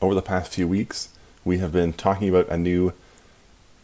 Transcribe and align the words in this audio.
over 0.00 0.14
the 0.14 0.22
past 0.22 0.52
few 0.52 0.66
weeks, 0.66 1.10
we 1.44 1.58
have 1.58 1.72
been 1.72 1.92
talking 1.92 2.28
about 2.28 2.48
a 2.48 2.56
new 2.56 2.92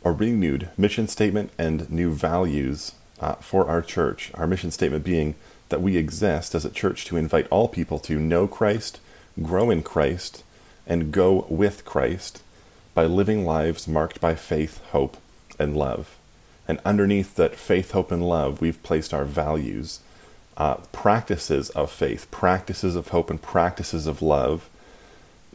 or 0.03 0.13
renewed 0.13 0.69
mission 0.77 1.09
statement 1.09 1.51
and 1.59 1.91
new 1.91 2.13
values 2.13 2.93
uh, 3.21 3.35
for 3.35 3.69
our 3.69 3.83
church. 3.83 4.31
Our 4.35 4.47
mission 4.47 4.71
statement 4.71 5.05
being 5.05 5.35
that 5.69 5.83
we 5.83 5.97
exist 5.97 6.55
as 6.55 6.65
a 6.65 6.71
church 6.71 7.05
to 7.07 7.17
invite 7.17 7.49
all 7.49 7.69
people 7.69 7.99
to 8.01 8.19
know 8.19 8.47
Christ, 8.47 9.01
grow 9.43 9.71
in 9.71 9.83
Christ, 9.83 10.45
and 10.87 11.13
go 11.13 11.47
with 11.49 11.85
Christ 11.85 12.43
by 12.95 13.05
living 13.05 13.45
lives 13.45 13.89
marked 13.89 14.21
by 14.21 14.35
faith, 14.35 14.81
hope, 14.93 15.17
and 15.59 15.77
love. 15.77 16.17
And 16.69 16.81
underneath 16.85 17.35
that 17.37 17.57
faith, 17.57 17.91
hope, 17.91 18.11
and 18.11 18.27
love, 18.27 18.61
we've 18.61 18.83
placed 18.83 19.13
our 19.13 19.25
values, 19.25 20.01
uh, 20.57 20.77
practices 20.93 21.69
of 21.71 21.91
faith, 21.91 22.31
practices 22.31 22.97
of 22.97 23.09
hope, 23.09 23.29
and 23.29 23.43
practices 23.43 24.07
of 24.07 24.23
love 24.23 24.71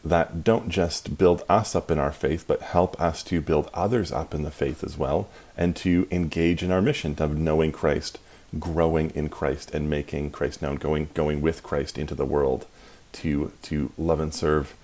that 0.04 0.42
don't 0.42 0.68
just 0.68 1.16
build 1.16 1.44
us 1.48 1.76
up 1.76 1.90
in 1.90 1.98
our 1.98 2.12
faith, 2.12 2.44
but 2.46 2.60
help 2.60 3.00
us 3.00 3.22
to 3.24 3.40
build 3.40 3.70
others 3.72 4.10
up 4.10 4.34
in 4.34 4.42
the 4.42 4.50
faith 4.50 4.82
as 4.82 4.98
well, 4.98 5.28
and 5.56 5.76
to 5.76 6.08
engage 6.10 6.62
in 6.62 6.72
our 6.72 6.82
mission 6.82 7.14
of 7.18 7.38
knowing 7.38 7.70
Christ, 7.70 8.18
growing 8.58 9.10
in 9.10 9.28
Christ, 9.28 9.70
and 9.72 9.88
making 9.88 10.30
Christ 10.30 10.60
known, 10.60 10.76
going 10.76 11.08
going 11.14 11.40
with 11.40 11.62
Christ 11.62 11.98
into 11.98 12.14
the 12.14 12.26
world, 12.26 12.66
to 13.12 13.52
to 13.62 13.92
love 13.96 14.18
and 14.18 14.34
serve 14.34 14.74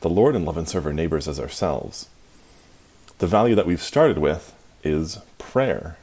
the 0.00 0.08
Lord 0.08 0.34
and 0.34 0.44
love 0.44 0.56
and 0.56 0.68
serve 0.68 0.86
our 0.86 0.92
neighbors 0.92 1.28
as 1.28 1.40
ourselves. 1.40 2.08
The 3.18 3.26
value 3.26 3.54
that 3.54 3.66
we've 3.66 3.82
started 3.82 4.18
with 4.18 4.54
is 4.84 5.18
prayer, 5.38 5.96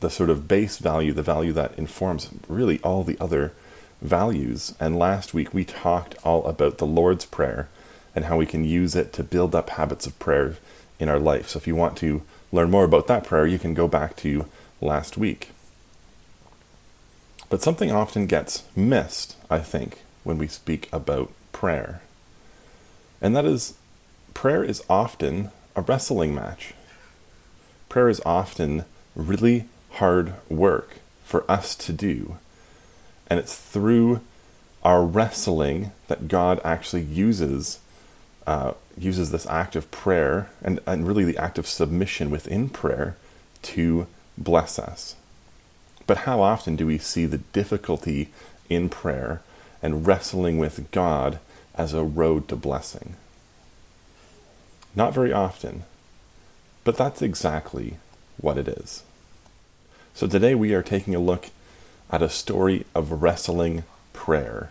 the 0.00 0.10
sort 0.10 0.30
of 0.30 0.48
base 0.48 0.78
value, 0.78 1.12
the 1.12 1.22
value 1.22 1.52
that 1.52 1.78
informs 1.78 2.28
really 2.48 2.80
all 2.82 3.04
the 3.04 3.16
other 3.20 3.52
values. 4.00 4.74
And 4.80 4.98
last 4.98 5.34
week 5.34 5.52
we 5.52 5.64
talked 5.64 6.14
all 6.24 6.44
about 6.46 6.78
the 6.78 6.86
Lord's 6.86 7.24
Prayer 7.24 7.68
and 8.14 8.24
how 8.24 8.36
we 8.36 8.46
can 8.46 8.64
use 8.64 8.94
it 8.94 9.12
to 9.14 9.22
build 9.22 9.54
up 9.54 9.70
habits 9.70 10.06
of 10.06 10.18
prayer 10.18 10.56
in 10.98 11.08
our 11.08 11.18
life. 11.18 11.48
So 11.48 11.58
if 11.58 11.66
you 11.66 11.76
want 11.76 11.96
to 11.98 12.22
learn 12.52 12.70
more 12.70 12.84
about 12.84 13.06
that 13.06 13.24
prayer, 13.24 13.46
you 13.46 13.58
can 13.58 13.74
go 13.74 13.88
back 13.88 14.16
to 14.16 14.46
last 14.80 15.16
week. 15.16 15.50
But 17.48 17.62
something 17.62 17.90
often 17.90 18.26
gets 18.26 18.64
missed, 18.76 19.36
I 19.50 19.58
think, 19.58 20.02
when 20.24 20.38
we 20.38 20.46
speak 20.46 20.88
about 20.92 21.32
prayer. 21.52 22.02
And 23.20 23.34
that 23.36 23.44
is, 23.44 23.74
prayer 24.34 24.62
is 24.64 24.82
often 24.88 25.50
a 25.76 25.82
wrestling 25.82 26.34
match. 26.34 26.74
Prayer 27.88 28.08
is 28.08 28.22
often 28.24 28.84
really 29.14 29.66
hard 29.92 30.34
work 30.48 31.00
for 31.24 31.48
us 31.50 31.74
to 31.74 31.92
do 31.92 32.36
and 33.30 33.38
it's 33.38 33.56
through 33.56 34.20
our 34.82 35.04
wrestling 35.04 35.92
that 36.08 36.28
God 36.28 36.60
actually 36.64 37.02
uses 37.02 37.78
uh, 38.46 38.72
uses 38.98 39.30
this 39.30 39.46
act 39.46 39.76
of 39.76 39.90
prayer 39.90 40.50
and, 40.62 40.80
and 40.86 41.06
really 41.06 41.24
the 41.24 41.38
act 41.38 41.58
of 41.58 41.66
submission 41.66 42.30
within 42.30 42.68
prayer 42.68 43.16
to 43.62 44.06
bless 44.36 44.78
us. 44.78 45.14
But 46.06 46.18
how 46.18 46.40
often 46.40 46.74
do 46.74 46.86
we 46.86 46.98
see 46.98 47.26
the 47.26 47.38
difficulty 47.38 48.30
in 48.68 48.88
prayer 48.88 49.40
and 49.82 50.06
wrestling 50.06 50.58
with 50.58 50.90
God 50.90 51.38
as 51.74 51.94
a 51.94 52.02
road 52.02 52.48
to 52.48 52.56
blessing? 52.56 53.14
Not 54.96 55.14
very 55.14 55.32
often, 55.32 55.84
but 56.82 56.96
that's 56.96 57.22
exactly 57.22 57.98
what 58.38 58.58
it 58.58 58.66
is. 58.66 59.04
So 60.14 60.26
today 60.26 60.54
we 60.56 60.74
are 60.74 60.82
taking 60.82 61.14
a 61.14 61.20
look 61.20 61.50
at 62.10 62.22
a 62.22 62.28
story 62.28 62.84
of 62.94 63.22
wrestling 63.22 63.84
prayer. 64.12 64.70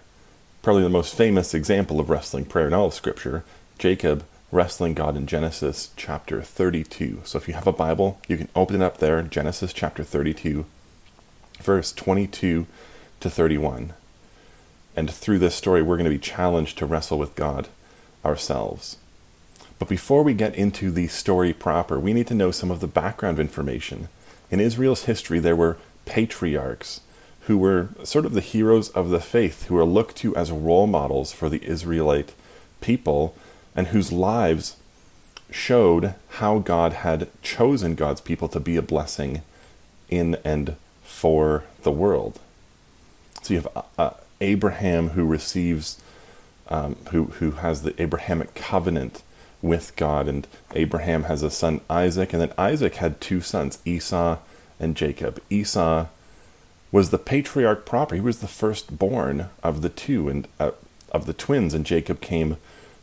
Probably 0.61 0.83
the 0.83 0.89
most 0.89 1.15
famous 1.15 1.53
example 1.53 1.99
of 1.99 2.09
wrestling 2.09 2.45
prayer 2.45 2.67
in 2.67 2.73
all 2.73 2.87
of 2.87 2.93
Scripture, 2.93 3.43
Jacob 3.77 4.25
wrestling 4.51 4.93
God 4.93 5.15
in 5.15 5.27
Genesis 5.27 5.91
chapter 5.95 6.41
32. 6.41 7.21
So 7.23 7.37
if 7.37 7.47
you 7.47 7.53
have 7.53 7.67
a 7.67 7.71
Bible, 7.71 8.19
you 8.27 8.37
can 8.37 8.49
open 8.55 8.81
it 8.81 8.85
up 8.85 8.97
there, 8.97 9.21
Genesis 9.21 9.71
chapter 9.73 10.03
32, 10.03 10.65
verse 11.59 11.91
22 11.93 12.65
to 13.19 13.29
31. 13.29 13.93
And 14.95 15.09
through 15.09 15.39
this 15.39 15.55
story, 15.55 15.81
we're 15.81 15.97
going 15.97 16.09
to 16.09 16.17
be 16.17 16.19
challenged 16.19 16.77
to 16.79 16.85
wrestle 16.85 17.19
with 17.19 17.35
God 17.35 17.67
ourselves. 18.25 18.97
But 19.77 19.87
before 19.87 20.23
we 20.23 20.33
get 20.33 20.55
into 20.55 20.91
the 20.91 21.07
story 21.07 21.53
proper, 21.53 21.99
we 21.99 22.11
need 22.11 22.27
to 22.27 22.35
know 22.35 22.51
some 22.51 22.71
of 22.71 22.81
the 22.81 22.87
background 22.87 23.39
information. 23.39 24.09
In 24.51 24.59
Israel's 24.59 25.05
history, 25.05 25.39
there 25.39 25.55
were 25.55 25.77
patriarchs 26.05 27.01
who 27.41 27.57
were 27.57 27.89
sort 28.03 28.25
of 28.25 28.33
the 28.33 28.41
heroes 28.41 28.89
of 28.89 29.09
the 29.09 29.19
faith, 29.19 29.65
who 29.65 29.77
are 29.77 29.85
looked 29.85 30.15
to 30.17 30.35
as 30.35 30.51
role 30.51 30.87
models 30.87 31.31
for 31.31 31.49
the 31.49 31.63
Israelite 31.65 32.33
people, 32.81 33.35
and 33.75 33.87
whose 33.87 34.11
lives 34.11 34.77
showed 35.51 36.13
how 36.29 36.59
God 36.59 36.93
had 36.93 37.29
chosen 37.41 37.95
God's 37.95 38.21
people 38.21 38.47
to 38.49 38.59
be 38.59 38.77
a 38.77 38.81
blessing 38.81 39.41
in 40.09 40.37
and 40.43 40.75
for 41.03 41.63
the 41.83 41.91
world. 41.91 42.39
So 43.41 43.53
you 43.53 43.61
have 43.61 43.75
uh, 43.75 43.81
uh 43.97 44.13
Abraham 44.41 45.09
who 45.09 45.25
receives, 45.25 46.01
um, 46.69 46.95
who 47.11 47.25
who 47.25 47.51
has 47.51 47.81
the 47.81 47.99
Abrahamic 48.01 48.53
covenant 48.53 49.23
with 49.61 49.95
God, 49.95 50.27
and 50.27 50.47
Abraham 50.73 51.23
has 51.23 51.43
a 51.43 51.51
son 51.51 51.81
Isaac, 51.89 52.31
and 52.33 52.41
then 52.41 52.53
Isaac 52.57 52.95
had 52.95 53.19
two 53.19 53.41
sons, 53.41 53.79
Esau 53.85 54.37
and 54.79 54.95
Jacob. 54.95 55.41
Esau 55.49 56.07
was 56.91 57.09
the 57.09 57.17
patriarch 57.17 57.85
proper. 57.85 58.15
He 58.15 58.21
was 58.21 58.39
the 58.39 58.47
firstborn 58.47 59.49
of 59.63 59.81
the 59.81 59.89
two 59.89 60.29
and 60.29 60.47
uh, 60.59 60.71
of 61.11 61.25
the 61.25 61.33
twins, 61.33 61.73
and 61.73 61.85
Jacob 61.85 62.21
came 62.21 62.57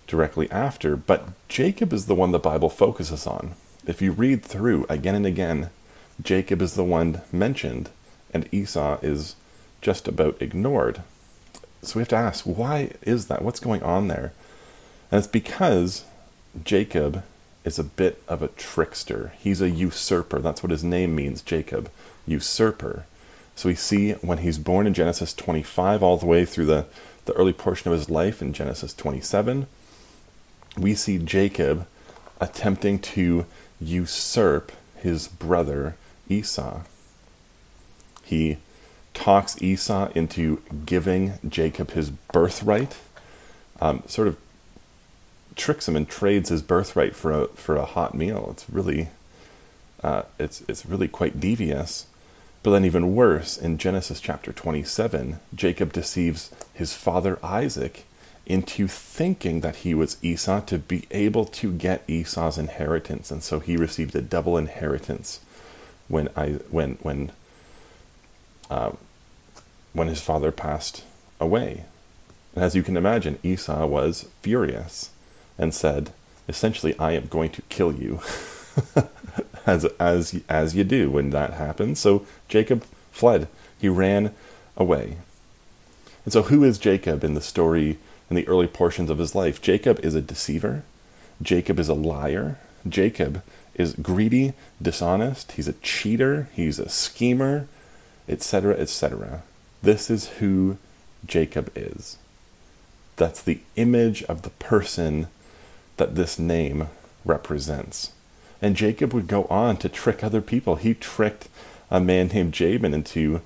directly 0.07 0.51
after. 0.51 0.97
But 0.97 1.29
Jacob 1.49 1.93
is 1.93 2.07
the 2.07 2.15
one 2.15 2.33
the 2.33 2.39
Bible 2.39 2.71
focuses 2.71 3.27
on. 3.27 3.55
If 3.87 4.03
you 4.03 4.13
read 4.13 4.43
through 4.43 4.87
again 4.89 5.15
and 5.15 5.27
again, 5.27 5.71
Jacob 6.23 6.63
is 6.63 6.75
the 6.75 6.85
one 6.85 7.21
mentioned, 7.33 7.91
and 8.33 8.49
Esau 8.53 8.99
is 9.03 9.37
just 9.81 10.09
about 10.09 10.41
ignored. 10.41 11.03
So 11.83 11.97
we 11.97 12.01
have 12.01 12.09
to 12.09 12.17
ask, 12.17 12.45
why 12.45 12.93
is 13.03 13.27
that? 13.27 13.43
What's 13.43 13.61
going 13.61 13.83
on 13.83 14.09
there? 14.09 14.33
And 15.11 15.19
it's 15.19 15.29
because 15.29 16.05
Jacob 16.65 17.23
is 17.65 17.79
a 17.79 17.85
bit 17.85 18.23
of 18.27 18.43
a 18.43 18.49
trickster. 18.49 19.33
He's 19.39 19.61
a 19.61 19.71
usurper. 19.71 20.41
That's 20.41 20.63
what 20.63 20.73
his 20.73 20.83
name 20.83 21.15
means, 21.15 21.43
Jacob, 21.43 21.91
usurper. 22.27 23.07
So 23.57 23.71
we 23.71 23.75
see 23.75 24.13
when 24.13 24.39
he's 24.39 24.59
born 24.59 24.87
in 24.87 24.95
Genesis 24.95 25.33
25 25.33 26.03
all 26.03 26.19
the 26.19 26.27
way 26.27 26.45
through 26.45 26.67
the, 26.67 26.85
the 27.25 27.33
early 27.33 27.55
portion 27.55 27.91
of 27.91 27.99
his 27.99 28.11
life 28.11 28.43
in 28.43 28.53
Genesis 28.53 28.93
27, 28.93 29.67
we 30.77 30.95
see 30.95 31.17
Jacob 31.19 31.87
attempting 32.39 32.99
to 32.99 33.47
usurp 33.81 34.73
his 34.97 35.27
brother 35.27 35.97
Esau. 36.29 36.83
He 38.23 38.59
talks 39.15 39.61
Esau 39.63 40.11
into 40.15 40.61
giving 40.85 41.39
Jacob 41.49 41.93
his 41.93 42.11
birthright, 42.11 42.99
um, 43.81 44.03
sort 44.07 44.29
of 44.29 44.37
tricks 45.55 45.89
him 45.89 45.97
and 45.97 46.07
trades 46.07 46.51
his 46.51 46.61
birthright 46.61 47.17
for 47.17 47.33
a 47.33 47.49
for 47.49 47.77
a 47.77 47.87
hot 47.87 48.15
meal. 48.15 48.49
It's 48.51 48.69
really 48.69 49.09
uh, 50.05 50.23
it's 50.39 50.63
it's 50.69 50.85
really 50.85 51.09
quite 51.09 51.41
devious. 51.41 52.07
But 52.67 52.73
then, 52.73 52.85
even 52.85 53.15
worse, 53.15 53.57
in 53.57 53.79
Genesis 53.79 54.21
chapter 54.21 54.53
27, 54.53 55.39
Jacob 55.55 55.93
deceives 55.93 56.51
his 56.75 56.95
father 56.95 57.39
Isaac 57.41 58.07
into 58.45 58.89
thinking 58.89 59.61
that 59.61 59.77
he 59.77 59.95
was 59.95 60.17
Esau 60.21 60.63
to 60.63 60.79
be 60.79 61.07
able 61.13 61.45
to 61.45 61.71
get 61.71 62.03
Esau's 62.09 62.59
inheritance. 62.59 63.31
And 63.31 63.45
so 63.45 63.61
he 63.61 63.77
received 63.77 64.17
a 64.17 64.21
double 64.21 64.59
inheritance 64.59 65.39
when, 66.09 66.29
I, 66.35 66.59
when, 66.73 66.99
when, 67.03 67.31
uh, 68.69 68.91
when 69.93 70.09
his 70.09 70.21
father 70.21 70.51
passed 70.51 71.05
away. 71.39 71.85
And 72.57 72.65
as 72.65 72.75
you 72.75 72.83
can 72.83 72.97
imagine, 72.97 73.39
Esau 73.45 73.87
was 73.87 74.29
furious 74.43 75.11
and 75.57 75.73
said, 75.73 76.11
essentially, 76.49 76.99
I 76.99 77.13
am 77.13 77.29
going 77.29 77.51
to 77.51 77.63
kill 77.69 77.93
you. 77.93 78.19
as 79.67 79.85
as 79.99 80.41
as 80.49 80.75
you 80.75 80.85
do 80.85 81.11
when 81.11 81.31
that 81.31 81.55
happens. 81.55 81.99
So 81.99 82.27
Jacob 82.49 82.85
fled. 83.11 83.49
He 83.79 83.89
ran 83.89 84.33
away. 84.77 85.17
And 86.25 86.33
so 86.33 86.43
who 86.43 86.65
is 86.65 86.79
Jacob 86.79 87.23
in 87.25 87.35
the 87.35 87.41
story 87.41 87.99
in 88.31 88.37
the 88.37 88.49
early 88.49 88.67
portions 88.67 89.11
of 89.11 89.19
his 89.19 89.35
life? 89.35 89.61
Jacob 89.61 90.01
is 90.01 90.15
a 90.15 90.23
deceiver. 90.23 90.83
Jacob 91.43 91.79
is 91.79 91.89
a 91.89 91.95
liar. 91.95 92.59
Jacob 92.89 93.43
is 93.75 93.95
greedy, 93.95 94.55
dishonest. 94.81 95.53
He's 95.53 95.69
a 95.69 95.75
cheater. 95.75 96.49
He's 96.55 96.79
a 96.79 96.89
schemer, 96.89 97.69
etc., 98.29 98.75
etc. 98.75 99.43
This 99.83 100.11
is 100.11 100.29
who 100.39 100.79
Jacob 101.27 101.71
is. 101.77 102.17
That's 103.17 103.43
the 103.43 103.61
image 103.77 104.23
of 104.25 104.43
the 104.43 104.51
person 104.51 105.29
that 105.97 106.15
this 106.15 106.39
name 106.39 106.89
represents. 107.25 108.13
And 108.63 108.77
Jacob 108.77 109.13
would 109.13 109.27
go 109.27 109.45
on 109.45 109.77
to 109.79 109.89
trick 109.89 110.25
other 110.25 110.41
people. 110.41 110.77
He 110.77 110.95
tricked 110.95 111.49
a 111.91 112.01
man 112.01 112.29
named 112.29 112.59
Laban 112.59 112.95
into 112.95 113.43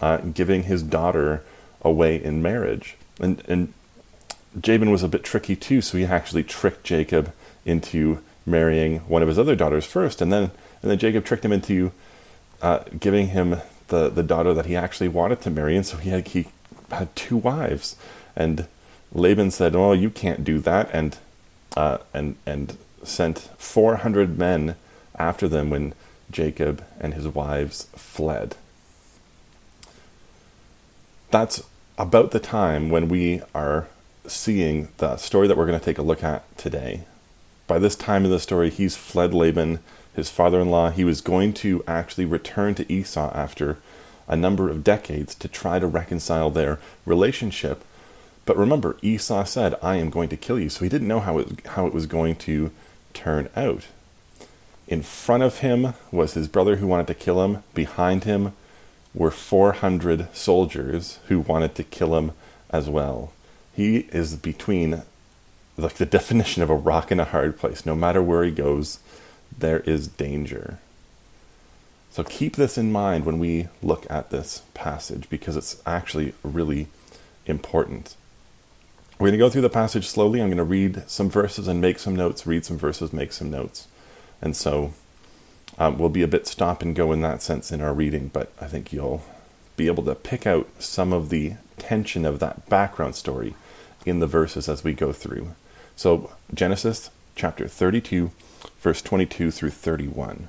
uh, 0.00 0.18
giving 0.18 0.64
his 0.64 0.82
daughter 0.82 1.42
away 1.82 2.22
in 2.22 2.42
marriage. 2.42 2.96
And, 3.20 3.42
and 3.46 3.72
Laban 4.66 4.90
was 4.90 5.02
a 5.02 5.08
bit 5.08 5.24
tricky 5.24 5.56
too, 5.56 5.80
so 5.80 5.98
he 5.98 6.04
actually 6.04 6.44
tricked 6.44 6.84
Jacob 6.84 7.32
into 7.64 8.20
marrying 8.46 8.98
one 9.00 9.22
of 9.22 9.28
his 9.28 9.38
other 9.38 9.56
daughters 9.56 9.86
first, 9.86 10.20
and 10.20 10.32
then 10.32 10.50
and 10.82 10.90
then 10.90 10.98
Jacob 10.98 11.24
tricked 11.24 11.44
him 11.44 11.52
into 11.52 11.92
uh, 12.62 12.80
giving 12.98 13.28
him 13.28 13.56
the 13.88 14.08
the 14.08 14.22
daughter 14.22 14.54
that 14.54 14.66
he 14.66 14.76
actually 14.76 15.08
wanted 15.08 15.40
to 15.42 15.50
marry, 15.50 15.76
and 15.76 15.86
so 15.86 15.96
he 15.96 16.10
had 16.10 16.28
he 16.28 16.46
had 16.90 17.14
two 17.16 17.36
wives, 17.36 17.96
and 18.36 18.66
Laban 19.12 19.50
said, 19.50 19.74
"Oh, 19.74 19.92
you 19.92 20.10
can't 20.10 20.44
do 20.44 20.58
that," 20.60 20.90
and 20.92 21.16
uh, 21.76 21.98
and 22.12 22.36
and 22.46 22.76
sent 23.04 23.50
four 23.58 23.96
hundred 23.96 24.38
men 24.38 24.76
after 25.16 25.46
them 25.48 25.70
when 25.70 25.94
Jacob 26.30 26.84
and 27.00 27.14
his 27.14 27.28
wives 27.28 27.88
fled. 27.94 28.56
That's 31.30 31.62
about 31.98 32.30
the 32.30 32.40
time 32.40 32.90
when 32.90 33.08
we 33.08 33.42
are 33.54 33.88
seeing 34.26 34.88
the 34.96 35.16
story 35.16 35.46
that 35.46 35.56
we're 35.56 35.66
going 35.66 35.78
to 35.78 35.84
take 35.84 35.98
a 35.98 36.02
look 36.02 36.24
at 36.24 36.56
today. 36.56 37.02
By 37.66 37.78
this 37.78 37.96
time 37.96 38.24
in 38.24 38.30
the 38.30 38.38
story, 38.38 38.70
he's 38.70 38.96
fled 38.96 39.32
Laban, 39.32 39.80
his 40.14 40.30
father 40.30 40.60
in 40.60 40.70
law. 40.70 40.90
He 40.90 41.04
was 41.04 41.20
going 41.20 41.52
to 41.54 41.82
actually 41.86 42.24
return 42.24 42.74
to 42.76 42.92
Esau 42.92 43.30
after 43.34 43.78
a 44.26 44.36
number 44.36 44.70
of 44.70 44.84
decades 44.84 45.34
to 45.36 45.48
try 45.48 45.78
to 45.78 45.86
reconcile 45.86 46.50
their 46.50 46.78
relationship. 47.04 47.84
But 48.46 48.56
remember, 48.56 48.96
Esau 49.02 49.44
said, 49.44 49.74
I 49.82 49.96
am 49.96 50.10
going 50.10 50.28
to 50.30 50.36
kill 50.36 50.58
you. 50.58 50.68
So 50.68 50.84
he 50.84 50.88
didn't 50.88 51.08
know 51.08 51.20
how 51.20 51.38
it, 51.38 51.66
how 51.68 51.86
it 51.86 51.94
was 51.94 52.06
going 52.06 52.36
to 52.36 52.70
turn 53.14 53.48
out. 53.56 53.86
In 54.86 55.02
front 55.02 55.42
of 55.42 55.58
him 55.58 55.94
was 56.12 56.34
his 56.34 56.48
brother 56.48 56.76
who 56.76 56.86
wanted 56.86 57.06
to 57.06 57.14
kill 57.14 57.42
him. 57.42 57.62
Behind 57.72 58.24
him 58.24 58.52
were 59.14 59.30
400 59.30 60.28
soldiers 60.34 61.18
who 61.28 61.40
wanted 61.40 61.74
to 61.76 61.84
kill 61.84 62.16
him 62.16 62.32
as 62.70 62.90
well. 62.90 63.32
He 63.74 64.08
is 64.12 64.36
between 64.36 65.02
like 65.76 65.94
the 65.94 66.06
definition 66.06 66.62
of 66.62 66.70
a 66.70 66.76
rock 66.76 67.10
and 67.10 67.20
a 67.20 67.24
hard 67.24 67.58
place. 67.58 67.86
No 67.86 67.94
matter 67.94 68.22
where 68.22 68.44
he 68.44 68.50
goes, 68.50 68.98
there 69.56 69.80
is 69.80 70.06
danger. 70.06 70.78
So 72.10 72.22
keep 72.22 72.56
this 72.56 72.78
in 72.78 72.92
mind 72.92 73.24
when 73.24 73.38
we 73.38 73.68
look 73.82 74.06
at 74.08 74.30
this 74.30 74.62
passage 74.72 75.28
because 75.28 75.56
it's 75.56 75.82
actually 75.84 76.32
really 76.44 76.86
important. 77.46 78.14
We're 79.24 79.30
going 79.30 79.38
to 79.38 79.44
go 79.46 79.48
through 79.48 79.62
the 79.62 79.70
passage 79.70 80.06
slowly. 80.06 80.42
I'm 80.42 80.48
going 80.48 80.58
to 80.58 80.64
read 80.64 81.02
some 81.06 81.30
verses 81.30 81.66
and 81.66 81.80
make 81.80 81.98
some 81.98 82.14
notes, 82.14 82.46
read 82.46 82.66
some 82.66 82.76
verses, 82.76 83.10
make 83.10 83.32
some 83.32 83.50
notes. 83.50 83.88
And 84.42 84.54
so 84.54 84.92
um, 85.78 85.96
we'll 85.96 86.10
be 86.10 86.20
a 86.20 86.28
bit 86.28 86.46
stop 86.46 86.82
and 86.82 86.94
go 86.94 87.10
in 87.10 87.22
that 87.22 87.40
sense 87.40 87.72
in 87.72 87.80
our 87.80 87.94
reading, 87.94 88.28
but 88.30 88.52
I 88.60 88.66
think 88.66 88.92
you'll 88.92 89.22
be 89.78 89.86
able 89.86 90.04
to 90.04 90.14
pick 90.14 90.46
out 90.46 90.68
some 90.78 91.14
of 91.14 91.30
the 91.30 91.54
tension 91.78 92.26
of 92.26 92.38
that 92.40 92.68
background 92.68 93.14
story 93.14 93.54
in 94.04 94.20
the 94.20 94.26
verses 94.26 94.68
as 94.68 94.84
we 94.84 94.92
go 94.92 95.10
through. 95.10 95.54
So, 95.96 96.32
Genesis 96.52 97.08
chapter 97.34 97.66
32, 97.66 98.30
verse 98.80 99.00
22 99.00 99.50
through 99.50 99.70
31. 99.70 100.48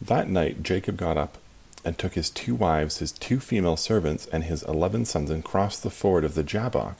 That 0.00 0.28
night 0.28 0.64
Jacob 0.64 0.96
got 0.96 1.16
up 1.16 1.38
and 1.86 1.96
took 1.96 2.14
his 2.14 2.30
two 2.30 2.56
wives, 2.56 2.98
his 2.98 3.12
two 3.12 3.38
female 3.38 3.76
servants, 3.76 4.26
and 4.26 4.44
his 4.44 4.64
eleven 4.64 5.04
sons 5.04 5.30
and 5.30 5.44
crossed 5.44 5.84
the 5.84 5.90
ford 5.90 6.24
of 6.24 6.34
the 6.34 6.42
Jabbok. 6.42 6.96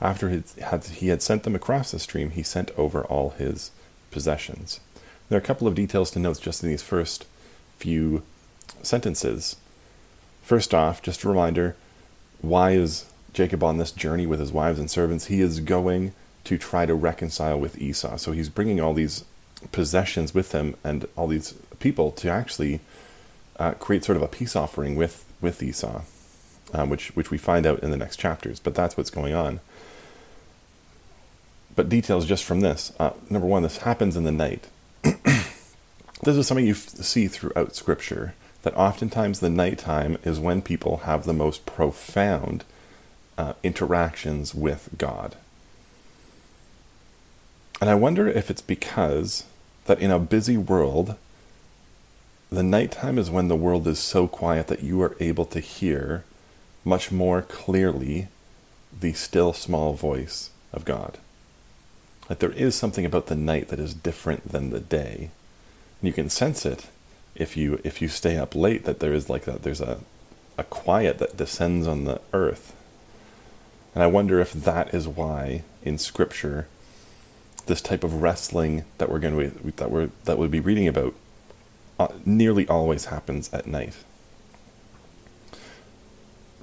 After 0.00 0.28
he 0.28 1.08
had 1.08 1.22
sent 1.22 1.42
them 1.44 1.54
across 1.54 1.90
the 1.90 1.98
stream, 1.98 2.30
he 2.30 2.42
sent 2.42 2.70
over 2.76 3.04
all 3.04 3.30
his 3.30 3.70
possessions. 4.10 4.80
There 5.28 5.38
are 5.38 5.42
a 5.42 5.44
couple 5.44 5.66
of 5.66 5.74
details 5.74 6.10
to 6.10 6.18
note 6.18 6.40
just 6.40 6.62
in 6.62 6.68
these 6.68 6.82
first 6.82 7.26
few 7.78 8.22
sentences. 8.82 9.56
First 10.42 10.74
off, 10.74 11.02
just 11.02 11.24
a 11.24 11.28
reminder 11.28 11.74
why 12.40 12.72
is 12.72 13.06
Jacob 13.32 13.64
on 13.64 13.78
this 13.78 13.92
journey 13.92 14.26
with 14.26 14.40
his 14.40 14.52
wives 14.52 14.78
and 14.78 14.90
servants? 14.90 15.26
He 15.26 15.40
is 15.40 15.60
going 15.60 16.12
to 16.44 16.58
try 16.58 16.86
to 16.86 16.94
reconcile 16.94 17.58
with 17.58 17.80
Esau. 17.80 18.16
So 18.18 18.32
he's 18.32 18.48
bringing 18.48 18.78
all 18.78 18.94
these 18.94 19.24
possessions 19.72 20.34
with 20.34 20.52
him 20.52 20.76
and 20.84 21.08
all 21.16 21.26
these 21.26 21.54
people 21.80 22.12
to 22.12 22.28
actually 22.28 22.80
uh, 23.58 23.72
create 23.72 24.04
sort 24.04 24.16
of 24.16 24.22
a 24.22 24.28
peace 24.28 24.54
offering 24.54 24.96
with, 24.96 25.24
with 25.40 25.62
Esau, 25.62 26.02
um, 26.72 26.90
which, 26.90 27.08
which 27.16 27.30
we 27.30 27.38
find 27.38 27.66
out 27.66 27.80
in 27.80 27.90
the 27.90 27.96
next 27.96 28.18
chapters. 28.18 28.60
But 28.60 28.74
that's 28.74 28.96
what's 28.96 29.10
going 29.10 29.34
on. 29.34 29.60
But 31.74 31.88
details 31.88 32.26
just 32.26 32.44
from 32.44 32.60
this. 32.60 32.92
Uh, 32.98 33.10
number 33.30 33.46
one, 33.46 33.62
this 33.62 33.78
happens 33.78 34.16
in 34.16 34.24
the 34.24 34.32
night. 34.32 34.66
this 35.02 36.36
is 36.36 36.46
something 36.46 36.66
you 36.66 36.72
f- 36.72 36.88
see 36.88 37.28
throughout 37.28 37.74
Scripture 37.74 38.34
that 38.62 38.76
oftentimes 38.76 39.40
the 39.40 39.50
nighttime 39.50 40.18
is 40.24 40.40
when 40.40 40.60
people 40.60 40.98
have 40.98 41.24
the 41.24 41.32
most 41.32 41.64
profound 41.66 42.64
uh, 43.36 43.52
interactions 43.62 44.54
with 44.54 44.88
God. 44.98 45.36
And 47.80 47.88
I 47.88 47.94
wonder 47.94 48.26
if 48.26 48.50
it's 48.50 48.60
because 48.60 49.44
that 49.84 50.00
in 50.00 50.10
a 50.10 50.18
busy 50.18 50.56
world, 50.56 51.14
the 52.50 52.62
nighttime 52.62 53.18
is 53.18 53.30
when 53.30 53.48
the 53.48 53.56
world 53.56 53.86
is 53.86 53.98
so 53.98 54.26
quiet 54.26 54.68
that 54.68 54.82
you 54.82 55.02
are 55.02 55.16
able 55.20 55.44
to 55.46 55.60
hear 55.60 56.24
much 56.84 57.12
more 57.12 57.42
clearly 57.42 58.28
the 58.98 59.12
still 59.12 59.52
small 59.52 59.92
voice 59.92 60.50
of 60.72 60.84
God. 60.84 61.18
That 62.28 62.40
there 62.40 62.52
is 62.52 62.74
something 62.74 63.04
about 63.04 63.26
the 63.26 63.34
night 63.34 63.68
that 63.68 63.78
is 63.78 63.94
different 63.94 64.50
than 64.52 64.70
the 64.70 64.80
day. 64.80 65.30
And 66.00 66.08
you 66.08 66.12
can 66.12 66.30
sense 66.30 66.64
it 66.64 66.86
if 67.34 67.56
you 67.56 67.80
if 67.84 68.02
you 68.02 68.08
stay 68.08 68.36
up 68.36 68.54
late 68.54 68.84
that 68.84 69.00
there 69.00 69.12
is 69.12 69.30
like 69.30 69.44
that 69.44 69.62
there's 69.62 69.80
a 69.80 70.00
a 70.56 70.64
quiet 70.64 71.18
that 71.18 71.36
descends 71.36 71.86
on 71.86 72.04
the 72.04 72.20
earth. 72.32 72.74
And 73.94 74.02
I 74.02 74.06
wonder 74.06 74.40
if 74.40 74.52
that 74.52 74.92
is 74.92 75.06
why 75.06 75.62
in 75.82 75.98
scripture 75.98 76.66
this 77.66 77.80
type 77.82 78.02
of 78.02 78.22
wrestling 78.22 78.84
that 78.96 79.10
we're 79.10 79.18
going 79.18 79.38
to 79.38 79.72
that 79.72 79.90
we're 79.90 80.10
that 80.24 80.38
we'll 80.38 80.48
be 80.48 80.60
reading 80.60 80.88
about 80.88 81.14
Uh, 81.98 82.08
nearly 82.24 82.66
always 82.68 83.06
happens 83.06 83.52
at 83.52 83.66
night. 83.66 83.94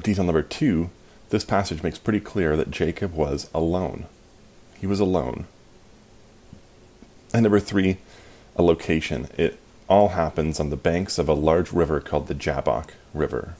Detail 0.02 0.26
number 0.26 0.42
2, 0.42 0.90
this 1.30 1.44
passage 1.44 1.84
makes 1.84 1.98
pretty 1.98 2.20
clear 2.20 2.56
that 2.56 2.72
Jacob 2.72 3.14
was 3.14 3.50
alone. 3.54 4.06
He 4.80 4.88
was 4.88 5.00
alone. 5.00 5.46
And 7.34 7.44
number 7.44 7.60
three, 7.60 7.98
a 8.56 8.62
location. 8.62 9.28
It 9.38 9.60
all 9.90 10.10
happens 10.10 10.60
on 10.60 10.70
the 10.70 10.78
banks 10.78 11.18
of 11.18 11.28
a 11.28 11.34
large 11.34 11.72
river 11.72 12.00
called 12.00 12.28
the 12.28 12.36
Jabbok 12.36 12.92
River. 13.14 13.56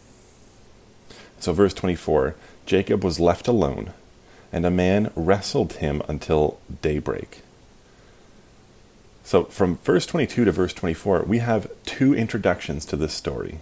So, 1.40 1.52
verse 1.52 1.74
24 1.74 2.36
Jacob 2.66 3.04
was 3.04 3.20
left 3.20 3.48
alone, 3.48 3.94
and 4.52 4.66
a 4.66 4.72
man 4.72 5.12
wrestled 5.16 5.74
him 5.74 6.02
until 6.08 6.60
daybreak. 6.82 7.42
So, 9.26 9.46
from 9.46 9.78
verse 9.78 10.06
22 10.06 10.46
to 10.46 10.52
verse 10.54 10.74
24, 10.74 11.24
we 11.24 11.40
have 11.40 11.70
two 11.84 12.14
introductions 12.14 12.86
to 12.86 12.96
this 12.96 13.14
story. 13.14 13.60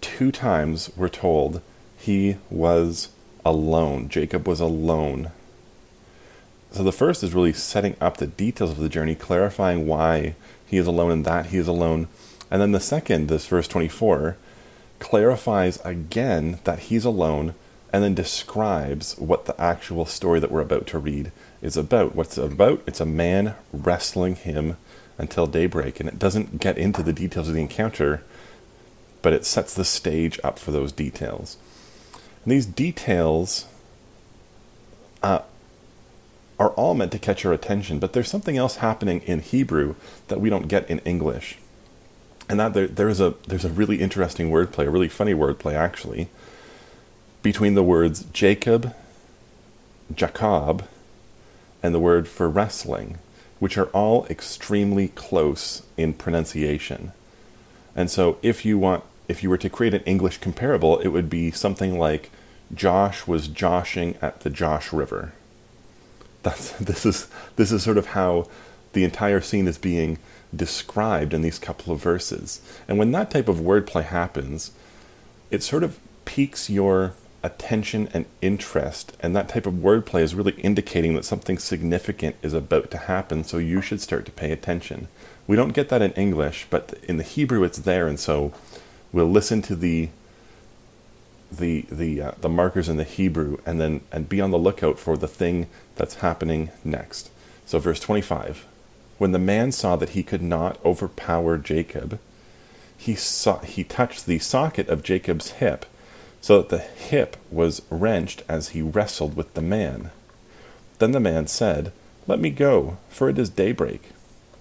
Two 0.00 0.30
times 0.30 0.90
we're 0.96 1.08
told 1.08 1.60
he 1.96 2.36
was 2.48 3.08
alone. 3.44 4.08
Jacob 4.08 4.46
was 4.46 4.60
alone 4.60 5.32
so 6.72 6.84
the 6.84 6.92
first 6.92 7.24
is 7.24 7.34
really 7.34 7.52
setting 7.52 7.96
up 8.00 8.16
the 8.16 8.28
details 8.28 8.70
of 8.70 8.78
the 8.78 8.88
journey, 8.88 9.16
clarifying 9.16 9.86
why 9.86 10.36
he 10.66 10.76
is 10.76 10.86
alone 10.86 11.10
and 11.10 11.24
that 11.24 11.46
he 11.46 11.58
is 11.58 11.66
alone. 11.66 12.06
And 12.50 12.62
then 12.62 12.72
the 12.72 12.80
second, 12.80 13.28
this 13.28 13.46
verse 13.46 13.66
24, 13.66 14.36
clarifies 15.00 15.80
again 15.84 16.60
that 16.64 16.80
he's 16.80 17.04
alone 17.04 17.54
and 17.92 18.04
then 18.04 18.14
describes 18.14 19.18
what 19.18 19.46
the 19.46 19.60
actual 19.60 20.06
story 20.06 20.38
that 20.38 20.52
we're 20.52 20.60
about 20.60 20.86
to 20.88 20.98
read 20.98 21.32
is 21.62 21.76
about. 21.76 22.14
What's 22.14 22.38
about? 22.38 22.82
It's 22.86 23.00
a 23.00 23.06
man 23.06 23.54
wrestling 23.72 24.34
him 24.36 24.76
until 25.18 25.46
daybreak. 25.46 26.00
And 26.00 26.08
it 26.08 26.18
doesn't 26.18 26.60
get 26.60 26.78
into 26.78 27.02
the 27.02 27.12
details 27.12 27.48
of 27.48 27.54
the 27.54 27.60
encounter, 27.60 28.22
but 29.22 29.32
it 29.32 29.44
sets 29.44 29.74
the 29.74 29.84
stage 29.84 30.40
up 30.42 30.58
for 30.58 30.70
those 30.70 30.92
details. 30.92 31.56
And 32.44 32.52
these 32.52 32.66
details 32.66 33.66
uh, 35.22 35.42
are 36.58 36.70
all 36.70 36.94
meant 36.94 37.12
to 37.12 37.18
catch 37.18 37.44
our 37.44 37.52
attention, 37.52 37.98
but 37.98 38.12
there's 38.12 38.30
something 38.30 38.56
else 38.56 38.76
happening 38.76 39.20
in 39.22 39.40
Hebrew 39.40 39.94
that 40.28 40.40
we 40.40 40.50
don't 40.50 40.68
get 40.68 40.88
in 40.88 41.00
English. 41.00 41.58
And 42.48 42.58
that 42.58 42.74
there, 42.74 42.88
there's 42.88 43.20
a 43.20 43.34
there's 43.46 43.64
a 43.64 43.70
really 43.70 44.00
interesting 44.00 44.50
wordplay, 44.50 44.86
a 44.86 44.90
really 44.90 45.08
funny 45.08 45.34
wordplay 45.34 45.74
actually, 45.74 46.28
between 47.42 47.74
the 47.74 47.82
words 47.82 48.24
Jacob, 48.32 48.94
Jabbok, 50.12 50.84
and 51.82 51.94
the 51.94 52.00
word 52.00 52.28
for 52.28 52.48
wrestling, 52.48 53.18
which 53.58 53.78
are 53.78 53.86
all 53.86 54.26
extremely 54.26 55.08
close 55.08 55.82
in 55.96 56.14
pronunciation. 56.14 57.12
And 57.96 58.10
so 58.10 58.38
if 58.42 58.64
you 58.64 58.78
want 58.78 59.04
if 59.28 59.42
you 59.44 59.50
were 59.50 59.58
to 59.58 59.70
create 59.70 59.94
an 59.94 60.02
English 60.02 60.38
comparable, 60.38 60.98
it 60.98 61.08
would 61.08 61.30
be 61.30 61.52
something 61.52 61.98
like 61.98 62.30
Josh 62.74 63.28
was 63.28 63.46
joshing 63.46 64.16
at 64.20 64.40
the 64.40 64.50
Josh 64.50 64.92
River 64.92 65.32
that's 66.42 66.72
this 66.78 67.06
is 67.06 67.28
this 67.56 67.72
is 67.72 67.82
sort 67.82 67.98
of 67.98 68.06
how 68.06 68.46
the 68.92 69.04
entire 69.04 69.40
scene 69.40 69.68
is 69.68 69.78
being 69.78 70.18
described 70.54 71.32
in 71.32 71.42
these 71.42 71.60
couple 71.60 71.92
of 71.92 72.02
verses. 72.02 72.60
And 72.88 72.98
when 72.98 73.12
that 73.12 73.30
type 73.30 73.48
of 73.48 73.58
wordplay 73.58 74.02
happens, 74.02 74.72
it 75.50 75.62
sort 75.62 75.84
of 75.84 76.00
piques 76.24 76.68
your 76.68 77.14
attention 77.42 78.08
and 78.12 78.26
interest. 78.42 79.16
And 79.20 79.34
that 79.34 79.48
type 79.48 79.66
of 79.66 79.74
wordplay 79.74 80.22
is 80.22 80.34
really 80.34 80.52
indicating 80.54 81.14
that 81.14 81.24
something 81.24 81.58
significant 81.58 82.36
is 82.42 82.52
about 82.52 82.90
to 82.90 82.98
happen, 82.98 83.44
so 83.44 83.58
you 83.58 83.80
should 83.80 84.00
start 84.00 84.26
to 84.26 84.32
pay 84.32 84.52
attention. 84.52 85.08
We 85.46 85.56
don't 85.56 85.74
get 85.74 85.88
that 85.88 86.02
in 86.02 86.12
English, 86.12 86.66
but 86.70 86.94
in 87.08 87.16
the 87.16 87.22
Hebrew 87.22 87.64
it's 87.64 87.78
there, 87.78 88.06
and 88.06 88.20
so 88.20 88.52
we'll 89.12 89.30
listen 89.30 89.62
to 89.62 89.76
the 89.76 90.10
the 91.50 91.84
the 91.90 92.22
uh, 92.22 92.32
the 92.40 92.48
markers 92.48 92.88
in 92.88 92.96
the 92.96 93.04
Hebrew 93.04 93.56
and 93.66 93.80
then 93.80 94.02
and 94.12 94.28
be 94.28 94.40
on 94.40 94.52
the 94.52 94.58
lookout 94.58 95.00
for 95.00 95.16
the 95.16 95.26
thing 95.26 95.66
that's 95.96 96.16
happening 96.16 96.70
next. 96.84 97.30
So 97.66 97.78
verse 97.78 98.00
25. 98.00 98.66
When 99.18 99.32
the 99.32 99.38
man 99.38 99.72
saw 99.72 99.96
that 99.96 100.10
he 100.10 100.22
could 100.22 100.42
not 100.42 100.78
overpower 100.84 101.58
Jacob, 101.58 102.20
he 102.96 103.14
saw 103.14 103.58
he 103.60 103.82
touched 103.82 104.26
the 104.26 104.38
socket 104.38 104.88
of 104.88 105.02
Jacob's 105.02 105.52
hip 105.52 105.86
so 106.40 106.58
that 106.58 106.68
the 106.70 106.78
hip 106.78 107.36
was 107.50 107.82
wrenched 107.90 108.42
as 108.48 108.70
he 108.70 108.82
wrestled 108.82 109.36
with 109.36 109.54
the 109.54 109.62
man. 109.62 110.10
Then 110.98 111.12
the 111.12 111.20
man 111.20 111.46
said, 111.46 111.92
Let 112.26 112.40
me 112.40 112.50
go, 112.50 112.96
for 113.08 113.28
it 113.28 113.38
is 113.38 113.50
daybreak. 113.50 114.02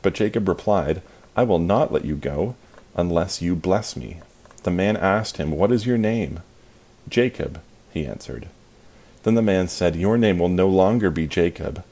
But 0.02 0.14
Jacob 0.14 0.48
replied, 0.48 1.02
I 1.36 1.44
will 1.44 1.60
not 1.60 1.92
let 1.92 2.06
you 2.06 2.16
go, 2.16 2.56
unless 2.96 3.42
you 3.42 3.56
bless 3.56 3.96
me. 3.96 4.20
The 4.64 4.72
man 4.72 4.98
asked 4.98 5.38
him, 5.38 5.52
What 5.52 5.72
is 5.72 5.86
your 5.86 5.98
name? 5.98 6.42
Jacob, 7.08 7.62
he 7.92 8.06
answered. 8.06 8.48
Then 9.24 9.36
the 9.36 9.42
man 9.42 9.68
said, 9.68 9.96
Your 9.96 10.18
name 10.18 10.40
will 10.40 10.50
no 10.50 10.68
longer 10.68 11.10
be 11.10 11.28
Jacob, 11.28 11.84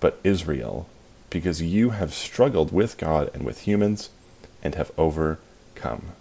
but 0.00 0.18
Israel, 0.24 0.88
because 1.30 1.62
you 1.62 1.90
have 1.90 2.14
struggled 2.14 2.72
with 2.72 2.98
God 2.98 3.30
and 3.34 3.44
with 3.44 3.62
humans, 3.62 4.10
and 4.62 4.74
have 4.74 4.90
overcome. 4.98 6.12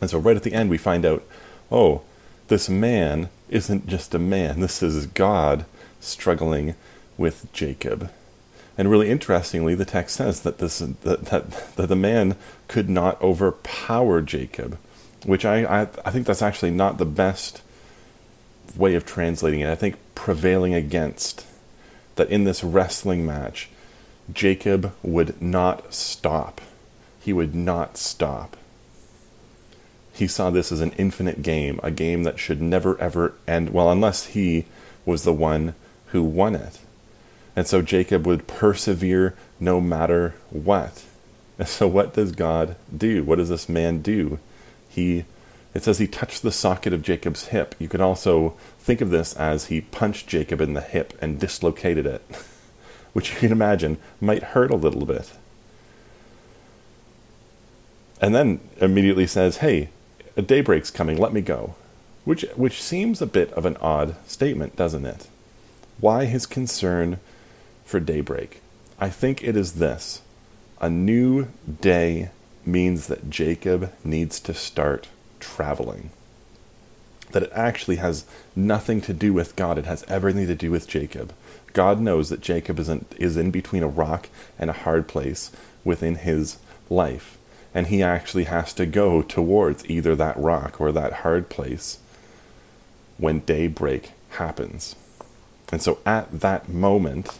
And 0.00 0.10
so, 0.10 0.18
right 0.18 0.36
at 0.36 0.42
the 0.42 0.54
end, 0.54 0.70
we 0.70 0.78
find 0.78 1.04
out 1.04 1.24
oh, 1.70 2.02
this 2.48 2.68
man 2.68 3.28
isn't 3.48 3.86
just 3.86 4.14
a 4.14 4.18
man, 4.18 4.60
this 4.60 4.82
is 4.82 5.06
God 5.06 5.64
struggling 6.00 6.74
with 7.16 7.52
Jacob. 7.52 8.10
And 8.78 8.90
really 8.90 9.10
interestingly, 9.10 9.74
the 9.74 9.84
text 9.84 10.16
says 10.16 10.40
that 10.40 10.58
this 10.58 10.78
that, 10.78 11.26
that, 11.26 11.76
that 11.76 11.86
the 11.86 11.96
man 11.96 12.36
could 12.66 12.88
not 12.88 13.20
overpower 13.20 14.22
Jacob, 14.22 14.78
which 15.26 15.44
I, 15.44 15.64
I 15.64 15.80
I 16.04 16.10
think 16.10 16.26
that's 16.26 16.40
actually 16.40 16.70
not 16.70 16.96
the 16.98 17.04
best 17.04 17.60
way 18.76 18.94
of 18.94 19.04
translating 19.04 19.60
it. 19.60 19.68
I 19.68 19.74
think 19.74 19.96
prevailing 20.14 20.74
against 20.74 21.46
that 22.16 22.30
in 22.30 22.44
this 22.44 22.64
wrestling 22.64 23.26
match, 23.26 23.68
Jacob 24.32 24.94
would 25.02 25.40
not 25.42 25.92
stop. 25.92 26.60
He 27.20 27.32
would 27.32 27.54
not 27.54 27.96
stop. 27.96 28.56
He 30.20 30.26
saw 30.26 30.50
this 30.50 30.70
as 30.70 30.82
an 30.82 30.92
infinite 30.98 31.40
game, 31.40 31.80
a 31.82 31.90
game 31.90 32.24
that 32.24 32.38
should 32.38 32.60
never 32.60 33.00
ever 33.00 33.32
end, 33.48 33.70
well, 33.70 33.90
unless 33.90 34.26
he 34.26 34.66
was 35.06 35.24
the 35.24 35.32
one 35.32 35.74
who 36.08 36.22
won 36.22 36.54
it. 36.54 36.78
And 37.56 37.66
so 37.66 37.80
Jacob 37.80 38.26
would 38.26 38.46
persevere 38.46 39.34
no 39.58 39.80
matter 39.80 40.34
what. 40.50 41.04
And 41.58 41.66
so 41.76 41.88
what 41.88 42.12
does 42.12 42.32
God 42.32 42.76
do? 42.94 43.24
What 43.24 43.38
does 43.38 43.48
this 43.48 43.66
man 43.66 44.02
do? 44.02 44.38
He 44.90 45.24
it 45.72 45.84
says 45.84 45.96
he 45.96 46.06
touched 46.06 46.42
the 46.42 46.52
socket 46.52 46.92
of 46.92 47.00
Jacob's 47.00 47.46
hip. 47.46 47.74
You 47.78 47.88
could 47.88 48.02
also 48.02 48.50
think 48.78 49.00
of 49.00 49.08
this 49.08 49.32
as 49.36 49.68
he 49.68 49.80
punched 49.80 50.26
Jacob 50.26 50.60
in 50.60 50.74
the 50.74 50.82
hip 50.82 51.16
and 51.22 51.40
dislocated 51.40 52.04
it, 52.04 52.20
which 53.14 53.32
you 53.32 53.38
can 53.38 53.52
imagine 53.52 53.96
might 54.20 54.42
hurt 54.52 54.70
a 54.70 54.76
little 54.76 55.06
bit. 55.06 55.32
And 58.20 58.34
then 58.34 58.60
immediately 58.82 59.26
says, 59.26 59.56
Hey, 59.58 59.88
a 60.36 60.42
daybreak's 60.42 60.90
coming, 60.90 61.16
let 61.16 61.32
me 61.32 61.40
go. 61.40 61.74
Which, 62.24 62.42
which 62.54 62.82
seems 62.82 63.20
a 63.20 63.26
bit 63.26 63.52
of 63.52 63.66
an 63.66 63.76
odd 63.78 64.14
statement, 64.28 64.76
doesn't 64.76 65.06
it? 65.06 65.28
Why 66.00 66.26
his 66.26 66.46
concern 66.46 67.18
for 67.84 68.00
daybreak? 68.00 68.60
I 68.98 69.08
think 69.08 69.42
it 69.42 69.56
is 69.56 69.74
this 69.74 70.22
a 70.80 70.88
new 70.88 71.48
day 71.80 72.30
means 72.64 73.06
that 73.06 73.30
Jacob 73.30 73.92
needs 74.04 74.40
to 74.40 74.54
start 74.54 75.08
traveling. 75.40 76.10
That 77.32 77.44
it 77.44 77.52
actually 77.54 77.96
has 77.96 78.24
nothing 78.56 79.00
to 79.02 79.12
do 79.12 79.32
with 79.32 79.56
God, 79.56 79.78
it 79.78 79.86
has 79.86 80.04
everything 80.08 80.46
to 80.46 80.54
do 80.54 80.70
with 80.70 80.88
Jacob. 80.88 81.32
God 81.72 82.00
knows 82.00 82.28
that 82.28 82.40
Jacob 82.40 82.78
is 82.78 82.88
in, 82.88 83.04
is 83.16 83.36
in 83.36 83.50
between 83.50 83.82
a 83.82 83.88
rock 83.88 84.28
and 84.58 84.68
a 84.68 84.74
hard 84.74 85.06
place 85.06 85.50
within 85.84 86.16
his 86.16 86.58
life 86.88 87.38
and 87.74 87.86
he 87.86 88.02
actually 88.02 88.44
has 88.44 88.72
to 88.74 88.86
go 88.86 89.22
towards 89.22 89.88
either 89.88 90.16
that 90.16 90.36
rock 90.36 90.80
or 90.80 90.92
that 90.92 91.12
hard 91.12 91.48
place 91.48 91.98
when 93.18 93.40
daybreak 93.40 94.12
happens. 94.30 94.96
And 95.70 95.80
so 95.80 95.98
at 96.04 96.40
that 96.40 96.68
moment, 96.68 97.38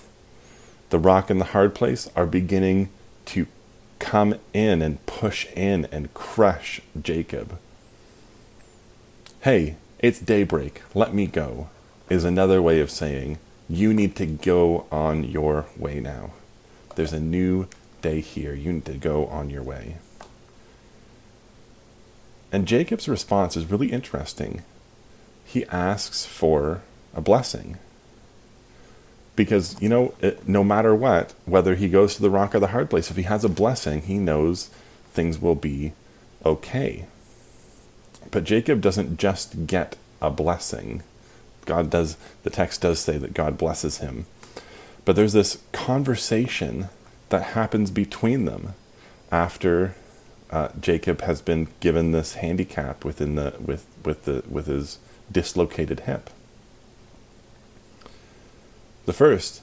the 0.90 0.98
rock 0.98 1.30
and 1.30 1.40
the 1.40 1.46
hard 1.46 1.74
place 1.74 2.08
are 2.14 2.26
beginning 2.26 2.90
to 3.26 3.46
come 3.98 4.34
in 4.52 4.82
and 4.82 5.04
push 5.06 5.46
in 5.56 5.86
and 5.92 6.12
crush 6.14 6.80
Jacob. 7.00 7.58
Hey, 9.40 9.76
it's 9.98 10.20
daybreak, 10.20 10.82
let 10.94 11.14
me 11.14 11.26
go, 11.26 11.68
is 12.08 12.24
another 12.24 12.62
way 12.62 12.80
of 12.80 12.90
saying 12.90 13.38
you 13.68 13.94
need 13.94 14.16
to 14.16 14.26
go 14.26 14.86
on 14.90 15.24
your 15.24 15.66
way 15.76 16.00
now. 16.00 16.30
There's 16.96 17.12
a 17.12 17.20
new 17.20 17.68
day 18.02 18.20
here. 18.20 18.54
You 18.54 18.72
need 18.72 18.84
to 18.86 18.94
go 18.94 19.26
on 19.26 19.48
your 19.48 19.62
way. 19.62 19.96
And 22.52 22.66
Jacob's 22.66 23.08
response 23.08 23.56
is 23.56 23.70
really 23.70 23.92
interesting. 23.92 24.62
He 25.44 25.64
asks 25.66 26.26
for 26.26 26.82
a 27.14 27.20
blessing. 27.20 27.78
Because, 29.36 29.80
you 29.80 29.88
know, 29.88 30.14
it, 30.20 30.48
no 30.48 30.62
matter 30.64 30.94
what, 30.94 31.32
whether 31.46 31.74
he 31.74 31.88
goes 31.88 32.14
to 32.14 32.22
the 32.22 32.30
rock 32.30 32.54
or 32.54 32.60
the 32.60 32.68
hard 32.68 32.90
place, 32.90 33.10
if 33.10 33.16
he 33.16 33.22
has 33.22 33.44
a 33.44 33.48
blessing, 33.48 34.02
he 34.02 34.18
knows 34.18 34.70
things 35.12 35.40
will 35.40 35.54
be 35.54 35.92
okay. 36.44 37.06
But 38.30 38.44
Jacob 38.44 38.80
doesn't 38.80 39.18
just 39.18 39.66
get 39.66 39.96
a 40.20 40.30
blessing. 40.30 41.02
God 41.64 41.90
does, 41.90 42.16
the 42.42 42.50
text 42.50 42.82
does 42.82 42.98
say 42.98 43.16
that 43.18 43.34
God 43.34 43.56
blesses 43.56 43.98
him. 43.98 44.26
But 45.04 45.16
there's 45.16 45.32
this 45.32 45.62
conversation 45.72 46.88
that 47.30 47.42
happens 47.42 47.90
between 47.90 48.44
them 48.44 48.74
after 49.32 49.94
uh, 50.50 50.68
Jacob 50.80 51.22
has 51.22 51.40
been 51.40 51.68
given 51.80 52.12
this 52.12 52.34
handicap 52.34 53.04
within 53.04 53.36
the 53.36 53.54
with 53.60 53.86
with 54.04 54.24
the 54.24 54.42
with 54.48 54.66
his 54.66 54.98
dislocated 55.30 56.00
hip. 56.00 56.30
The 59.06 59.12
first, 59.12 59.62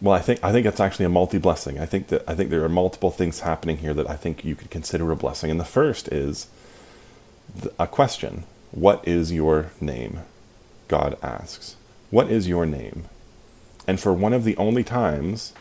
well, 0.00 0.14
I 0.14 0.20
think 0.20 0.42
I 0.42 0.52
think 0.52 0.66
it's 0.66 0.80
actually 0.80 1.06
a 1.06 1.10
multi 1.10 1.38
blessing. 1.38 1.78
I 1.78 1.86
think 1.86 2.08
that 2.08 2.24
I 2.26 2.34
think 2.34 2.50
there 2.50 2.64
are 2.64 2.68
multiple 2.68 3.10
things 3.10 3.40
happening 3.40 3.78
here 3.78 3.94
that 3.94 4.10
I 4.10 4.16
think 4.16 4.44
you 4.44 4.56
could 4.56 4.70
consider 4.70 5.10
a 5.10 5.16
blessing. 5.16 5.50
And 5.50 5.60
the 5.60 5.64
first 5.64 6.08
is 6.08 6.48
a 7.78 7.86
question: 7.86 8.44
What 8.72 9.06
is 9.06 9.32
your 9.32 9.70
name? 9.80 10.20
God 10.88 11.16
asks. 11.22 11.76
What 12.10 12.30
is 12.30 12.48
your 12.48 12.66
name? 12.66 13.04
And 13.86 13.98
for 13.98 14.12
one 14.12 14.32
of 14.32 14.44
the 14.44 14.56
only 14.58 14.84
times 14.84 15.54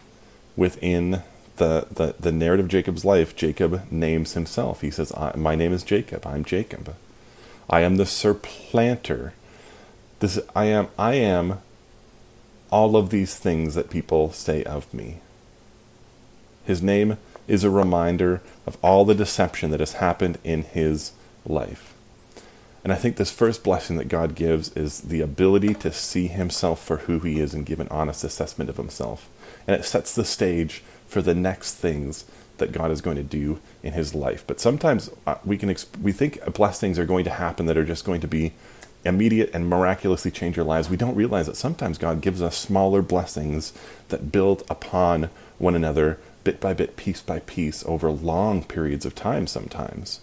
within 0.58 1.24
the, 1.62 1.86
the, 1.92 2.16
the 2.20 2.32
narrative 2.32 2.66
of 2.66 2.72
Jacob's 2.72 3.06
life, 3.06 3.36
Jacob 3.36 3.84
names 3.92 4.34
himself. 4.34 4.82
He 4.82 4.90
says, 4.90 5.14
My 5.36 5.54
name 5.54 5.72
is 5.72 5.84
Jacob. 5.84 6.26
I'm 6.26 6.44
Jacob. 6.44 6.96
I 7.70 7.82
am 7.82 7.98
the 7.98 8.06
supplanter. 8.08 9.34
This 10.20 10.40
I 10.56 10.66
am 10.66 10.88
I 10.98 11.14
am 11.16 11.60
all 12.72 12.98
of 12.98 13.12
these 13.12 13.38
things 13.38 13.76
that 13.76 13.92
people 13.92 14.32
say 14.32 14.64
of 14.64 14.92
me. 14.92 15.20
His 16.66 16.82
name 16.82 17.18
is 17.48 17.64
a 17.64 17.70
reminder 17.70 18.42
of 18.66 18.78
all 18.82 19.06
the 19.06 19.14
deception 19.14 19.70
that 19.70 19.80
has 19.80 19.94
happened 19.94 20.40
in 20.44 20.64
his 20.64 21.12
life. 21.46 21.94
And 22.84 22.92
I 22.92 22.96
think 22.96 23.18
this 23.18 23.32
first 23.32 23.64
blessing 23.64 23.98
that 23.98 24.08
God 24.08 24.34
gives 24.34 24.76
is 24.76 25.02
the 25.02 25.22
ability 25.22 25.76
to 25.76 25.92
see 25.92 26.26
himself 26.26 26.84
for 26.84 26.98
who 26.98 27.20
he 27.20 27.40
is 27.40 27.54
and 27.54 27.66
give 27.66 27.80
an 27.80 27.88
honest 27.90 28.24
assessment 28.24 28.72
of 28.72 28.78
himself. 28.78 29.30
And 29.68 29.76
it 29.76 29.86
sets 29.86 30.16
the 30.16 30.26
stage 30.26 30.82
for 31.12 31.22
the 31.22 31.36
next 31.36 31.76
things 31.76 32.24
that 32.58 32.72
God 32.72 32.90
is 32.90 33.02
going 33.02 33.18
to 33.18 33.24
do 33.24 33.60
in 33.84 33.92
his 33.92 34.16
life. 34.16 34.46
But 34.48 34.62
sometimes 34.62 35.10
uh, 35.28 35.36
we 35.44 35.58
can 35.58 35.68
exp- 35.68 36.00
we 36.02 36.14
think 36.14 36.42
blessings 36.54 36.98
are 36.98 37.06
going 37.06 37.26
to 37.26 37.32
happen 37.32 37.66
that 37.66 37.78
are 37.78 37.84
just 37.84 38.06
going 38.06 38.22
to 38.22 38.30
be 38.30 38.54
immediate 39.04 39.50
and 39.54 39.68
miraculously 39.68 40.32
change 40.32 40.58
our 40.58 40.64
lives. 40.64 40.90
We 40.90 40.96
don't 40.96 41.16
realize 41.16 41.48
that 41.48 41.58
sometimes 41.58 41.98
God 41.98 42.22
gives 42.22 42.42
us 42.42 42.56
smaller 42.56 43.02
blessings 43.02 43.74
that 44.08 44.32
build 44.32 44.64
upon 44.70 45.30
one 45.58 45.76
another 45.76 46.18
bit 46.46 46.62
by 46.62 46.74
bit, 46.74 46.96
piece 46.96 47.22
by 47.22 47.40
piece 47.40 47.84
over 47.86 48.10
long 48.10 48.64
periods 48.64 49.06
of 49.06 49.14
time 49.14 49.48
sometimes. 49.48 50.22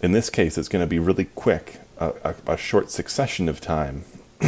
In 0.00 0.12
this 0.12 0.30
case, 0.30 0.56
it's 0.56 0.68
going 0.68 0.84
to 0.84 0.86
be 0.86 1.00
really 1.00 1.24
quick, 1.24 1.80
a, 1.98 2.12
a, 2.22 2.52
a 2.52 2.56
short 2.56 2.92
succession 2.92 3.48
of 3.48 3.60
time. 3.60 4.04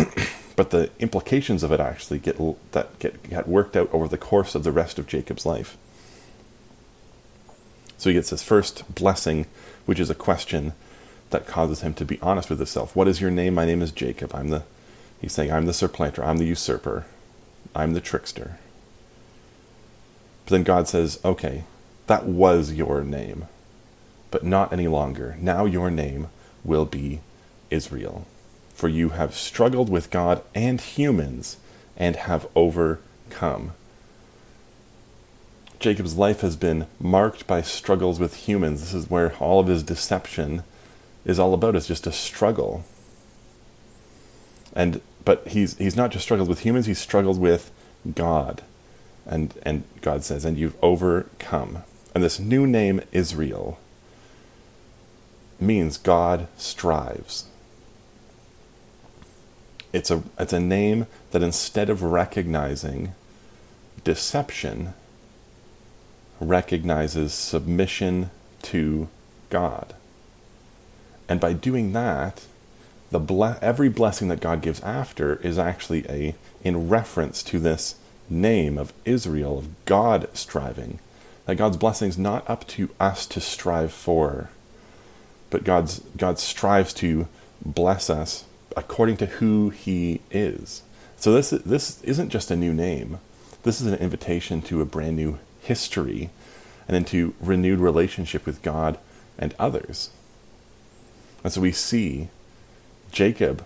but 0.56 0.70
the 0.70 0.90
implications 0.98 1.62
of 1.62 1.72
it 1.72 1.80
actually 1.80 2.18
get 2.18 2.38
that 2.72 2.98
get, 2.98 3.28
get 3.28 3.48
worked 3.48 3.76
out 3.76 3.92
over 3.92 4.08
the 4.08 4.18
course 4.18 4.54
of 4.54 4.64
the 4.64 4.72
rest 4.72 4.98
of 4.98 5.06
Jacob's 5.06 5.46
life. 5.46 5.76
So 7.98 8.10
he 8.10 8.14
gets 8.14 8.30
his 8.30 8.42
first 8.42 8.94
blessing, 8.94 9.46
which 9.86 10.00
is 10.00 10.10
a 10.10 10.14
question 10.14 10.72
that 11.30 11.46
causes 11.46 11.82
him 11.82 11.94
to 11.94 12.04
be 12.04 12.18
honest 12.20 12.50
with 12.50 12.58
himself. 12.58 12.96
What 12.96 13.08
is 13.08 13.20
your 13.20 13.30
name? 13.30 13.54
My 13.54 13.66
name 13.66 13.82
is 13.82 13.92
Jacob. 13.92 14.34
I'm 14.34 14.48
the 14.48 14.64
he's 15.20 15.32
saying 15.32 15.52
I'm 15.52 15.66
the 15.66 15.72
surplanter, 15.72 16.24
I'm 16.24 16.38
the 16.38 16.46
usurper, 16.46 17.06
I'm 17.74 17.92
the 17.92 18.00
trickster. 18.00 18.58
But 20.44 20.52
then 20.52 20.62
God 20.64 20.88
says, 20.88 21.20
"Okay, 21.24 21.64
that 22.06 22.26
was 22.26 22.72
your 22.72 23.04
name, 23.04 23.46
but 24.30 24.44
not 24.44 24.72
any 24.72 24.88
longer. 24.88 25.36
Now 25.40 25.64
your 25.64 25.90
name 25.90 26.28
will 26.64 26.84
be 26.84 27.20
Israel, 27.70 28.26
for 28.80 28.88
you 28.88 29.10
have 29.10 29.34
struggled 29.34 29.90
with 29.90 30.10
God 30.10 30.42
and 30.54 30.80
humans 30.80 31.58
and 31.96 32.16
have 32.16 32.48
overcome." 32.56 33.72
Jacob's 35.78 36.16
life 36.16 36.40
has 36.40 36.56
been 36.56 36.86
marked 36.98 37.46
by 37.46 37.62
struggles 37.62 38.18
with 38.18 38.48
humans. 38.48 38.80
This 38.80 38.94
is 38.94 39.10
where 39.10 39.34
all 39.36 39.60
of 39.60 39.66
his 39.66 39.82
deception 39.82 40.62
is 41.24 41.38
all 41.38 41.54
about. 41.54 41.76
It's 41.76 41.86
just 41.86 42.06
a 42.06 42.12
struggle. 42.12 42.84
And 44.74 45.00
but 45.24 45.48
he's 45.48 45.76
he's 45.78 45.96
not 45.96 46.10
just 46.10 46.24
struggled 46.24 46.48
with 46.48 46.60
humans, 46.60 46.86
he's 46.86 46.98
struggled 46.98 47.38
with 47.38 47.70
God. 48.14 48.62
And 49.26 49.54
and 49.62 49.84
God 50.00 50.24
says, 50.24 50.44
and 50.44 50.58
you've 50.58 50.76
overcome. 50.82 51.84
And 52.14 52.24
this 52.24 52.38
new 52.38 52.66
name 52.66 53.00
Israel 53.12 53.78
means 55.58 55.96
God 55.98 56.48
strives. 56.56 57.44
It's 59.92 60.10
a 60.10 60.22
it's 60.38 60.52
a 60.52 60.60
name 60.60 61.06
that 61.32 61.42
instead 61.42 61.90
of 61.90 62.02
recognizing 62.02 63.14
deception 64.04 64.94
recognizes 66.40 67.34
submission 67.34 68.30
to 68.62 69.08
God. 69.50 69.94
And 71.28 71.40
by 71.40 71.52
doing 71.52 71.92
that, 71.92 72.44
the 73.10 73.18
ble- 73.18 73.56
every 73.60 73.88
blessing 73.88 74.28
that 74.28 74.40
God 74.40 74.62
gives 74.62 74.80
after 74.80 75.36
is 75.36 75.58
actually 75.58 76.06
a 76.08 76.34
in 76.62 76.88
reference 76.88 77.42
to 77.44 77.58
this 77.58 77.96
name 78.28 78.78
of 78.78 78.92
Israel 79.04 79.58
of 79.58 79.84
God 79.84 80.28
striving. 80.32 81.00
That 81.46 81.56
God's 81.56 81.76
blessing 81.76 82.08
is 82.08 82.18
not 82.18 82.48
up 82.48 82.66
to 82.68 82.90
us 83.00 83.26
to 83.26 83.40
strive 83.40 83.92
for, 83.92 84.50
but 85.50 85.64
God's 85.64 86.00
God 86.16 86.38
strives 86.38 86.94
to 86.94 87.26
bless 87.64 88.08
us 88.08 88.44
according 88.76 89.16
to 89.18 89.26
who 89.26 89.70
He 89.70 90.20
is. 90.30 90.82
So 91.16 91.32
this 91.32 91.50
this 91.50 92.02
isn't 92.02 92.30
just 92.30 92.50
a 92.50 92.56
new 92.56 92.72
name. 92.72 93.18
This 93.62 93.80
is 93.80 93.86
an 93.86 93.98
invitation 93.98 94.62
to 94.62 94.80
a 94.80 94.86
brand 94.86 95.16
new 95.16 95.38
history 95.60 96.30
and 96.88 96.96
into 96.96 97.34
renewed 97.40 97.78
relationship 97.78 98.46
with 98.46 98.62
God 98.62 98.98
and 99.38 99.54
others. 99.58 100.10
And 101.44 101.52
so 101.52 101.60
we 101.60 101.72
see 101.72 102.28
Jacob 103.12 103.64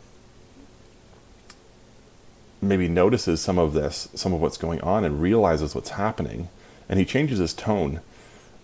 maybe 2.60 2.88
notices 2.88 3.40
some 3.40 3.58
of 3.58 3.72
this, 3.72 4.08
some 4.14 4.32
of 4.32 4.40
what's 4.40 4.56
going 4.56 4.80
on, 4.80 5.04
and 5.04 5.20
realizes 5.20 5.74
what's 5.74 5.90
happening. 5.90 6.48
And 6.88 6.98
he 6.98 7.04
changes 7.04 7.38
his 7.38 7.54
tone. 7.54 8.00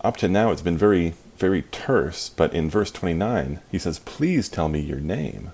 Up 0.03 0.17
to 0.17 0.27
now, 0.27 0.51
it's 0.51 0.61
been 0.61 0.77
very, 0.77 1.13
very 1.37 1.63
terse, 1.63 2.29
but 2.29 2.53
in 2.53 2.69
verse 2.69 2.91
29, 2.91 3.59
he 3.71 3.77
says, 3.77 3.99
Please 3.99 4.49
tell 4.49 4.69
me 4.69 4.79
your 4.79 4.99
name. 4.99 5.51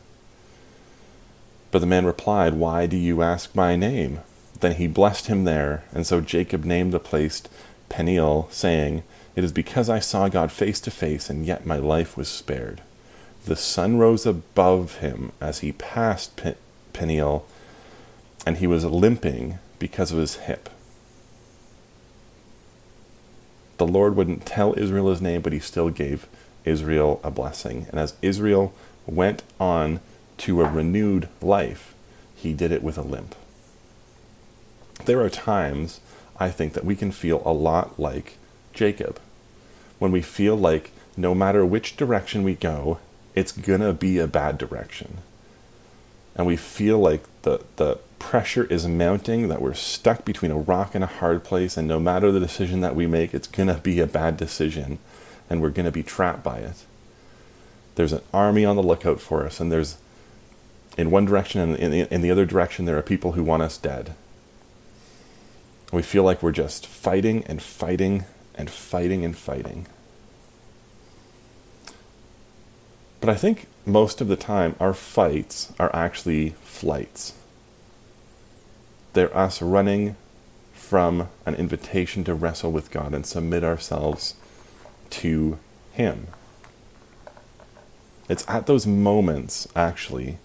But 1.78 1.82
the 1.82 1.86
man 1.86 2.08
replied, 2.08 2.56
Why 2.56 2.88
do 2.88 2.98
you 2.98 3.22
ask 3.22 3.54
my 3.54 3.76
name? 3.76 4.22
Then 4.62 4.78
he 4.78 4.88
blessed 4.88 5.28
him 5.28 5.44
there, 5.44 5.84
and 5.94 6.08
so 6.08 6.22
Jacob 6.22 6.66
named 6.66 6.92
the 6.92 7.00
place 7.00 7.44
Peniel, 7.88 8.48
saying, 8.50 9.04
It 9.36 9.44
is 9.44 9.52
because 9.52 9.88
I 9.88 10.00
saw 10.00 10.28
God 10.28 10.52
face 10.52 10.80
to 10.80 10.90
face, 10.90 11.30
and 11.30 11.46
yet 11.46 11.68
my 11.68 11.78
life 11.78 12.18
was 12.18 12.30
spared. 12.30 12.82
The 13.46 13.56
sun 13.56 14.00
rose 14.00 14.26
above 14.26 14.96
him 15.02 15.34
as 15.40 15.60
he 15.60 15.72
passed 15.72 16.42
Peniel, 16.94 17.46
and 18.44 18.58
he 18.58 18.66
was 18.66 18.84
limping 18.84 19.60
because 19.78 20.12
of 20.12 20.18
his 20.18 20.38
hip. 20.38 20.72
The 23.78 23.86
Lord 23.86 24.16
wouldn't 24.16 24.48
tell 24.48 24.74
Israel 24.80 25.12
his 25.12 25.22
name, 25.22 25.44
but 25.44 25.54
he 25.54 25.60
still 25.60 25.92
gave 25.92 26.26
Israel 26.66 27.22
a 27.24 27.30
blessing. 27.30 27.86
And 27.92 28.00
as 28.00 28.16
Israel 28.24 28.74
went 29.06 29.44
on 29.60 30.00
to 30.38 30.62
a 30.62 30.70
renewed 30.70 31.30
life, 31.42 31.94
he 32.36 32.54
did 32.54 32.72
it 32.72 32.84
with 32.84 32.98
a 32.98 33.02
limp. 33.02 33.36
There 35.06 35.22
are 35.22 35.30
times 35.30 36.00
I 36.40 36.50
think 36.50 36.74
that 36.74 36.86
we 36.86 36.96
can 36.96 37.12
feel 37.12 37.42
a 37.46 37.54
lot 37.54 38.00
like 38.00 38.38
Jacob. 38.74 39.20
When 40.00 40.12
we 40.12 40.22
feel 40.22 40.56
like 40.56 40.92
no 41.16 41.34
matter 41.34 41.66
which 41.66 41.98
direction 41.98 42.44
we 42.44 42.54
go, 42.54 43.00
it's 43.34 43.52
to 43.82 43.94
be 43.94 44.20
a 44.20 44.28
bad 44.28 44.58
direction. 44.58 45.18
And 46.36 46.46
we 46.46 46.56
feel 46.56 47.00
like 47.00 47.24
the, 47.42 47.62
the 47.78 47.98
pressure 48.20 48.66
is 48.66 48.88
mounting, 48.88 49.48
that 49.48 49.62
we're 49.62 49.74
stuck 49.74 50.26
between 50.26 50.52
a 50.52 50.58
rock 50.58 50.94
and 50.94 51.04
a 51.04 51.08
hard 51.08 51.44
place, 51.44 51.78
and 51.78 51.88
no 51.88 52.00
matter 52.00 52.32
the 52.32 52.40
decision 52.40 52.82
that 52.82 52.96
we 52.96 53.08
make, 53.08 53.34
it's 53.34 53.48
to 53.68 53.76
be 53.76 54.00
a 54.00 54.08
bad 54.08 54.38
decision, 54.38 55.00
and 55.50 55.62
we're 55.62 55.72
to 55.86 55.92
be 55.92 56.04
trapped 56.04 56.44
by 56.44 56.60
it. 56.60 56.86
There's 57.96 58.14
an 58.14 58.22
army 58.32 58.66
on 58.66 58.76
the 58.76 58.84
lookout 58.84 59.20
for 59.20 59.46
us, 59.46 59.60
and 59.60 59.72
there's 59.72 59.98
in 60.98 61.12
one 61.12 61.26
direction 61.26 61.62
and 61.62 61.78
in, 61.78 61.94
in 61.94 62.22
the 62.22 62.32
other 62.32 62.46
direction, 62.46 62.86
there 62.86 62.98
are 62.98 63.04
people 63.04 63.34
who 63.34 63.44
want 63.44 63.64
us 63.64 63.78
dead. 63.78 64.16
We 65.92 66.02
feel 66.02 66.24
like 66.24 66.44
we're 66.44 66.52
just 66.52 66.86
fighting 66.86 67.44
and 67.46 67.62
fighting 67.62 68.26
and 68.56 68.70
fighting 68.70 69.24
and 69.24 69.38
fighting. 69.38 69.88
But 73.22 73.30
I 73.30 73.36
think 73.36 73.68
most 73.86 74.20
of 74.20 74.28
the 74.28 74.36
time 74.36 74.76
our 74.80 74.94
fights 74.94 75.72
are 75.80 75.96
actually 75.96 76.52
flights. 76.62 77.34
They're 79.14 79.36
us 79.36 79.62
running 79.62 80.16
from 80.74 81.30
an 81.46 81.56
invitation 81.56 82.24
to 82.26 82.34
wrestle 82.34 82.72
with 82.72 82.92
God 82.92 83.14
and 83.14 83.26
submit 83.26 83.64
ourselves 83.64 84.36
to 85.12 85.58
Him. 85.94 86.28
It's 88.30 88.46
at 88.48 88.68
those 88.68 88.86
moments, 88.86 89.68
actually, 89.76 90.38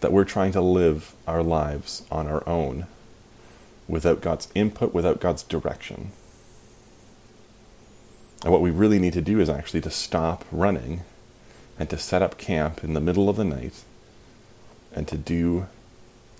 that 0.00 0.12
we're 0.12 0.24
trying 0.24 0.52
to 0.52 0.60
live 0.60 1.14
our 1.26 1.42
lives 1.42 2.02
on 2.10 2.26
our 2.26 2.46
own 2.48 2.86
without 3.88 4.20
God's 4.20 4.48
input, 4.54 4.94
without 4.94 5.20
God's 5.20 5.42
direction. 5.42 6.12
And 8.42 8.52
what 8.52 8.62
we 8.62 8.70
really 8.70 8.98
need 8.98 9.12
to 9.14 9.20
do 9.20 9.40
is 9.40 9.50
actually 9.50 9.82
to 9.82 9.90
stop 9.90 10.44
running 10.50 11.02
and 11.78 11.90
to 11.90 11.98
set 11.98 12.22
up 12.22 12.38
camp 12.38 12.82
in 12.82 12.94
the 12.94 13.00
middle 13.00 13.28
of 13.28 13.36
the 13.36 13.44
night 13.44 13.84
and 14.94 15.06
to 15.08 15.16
do 15.16 15.66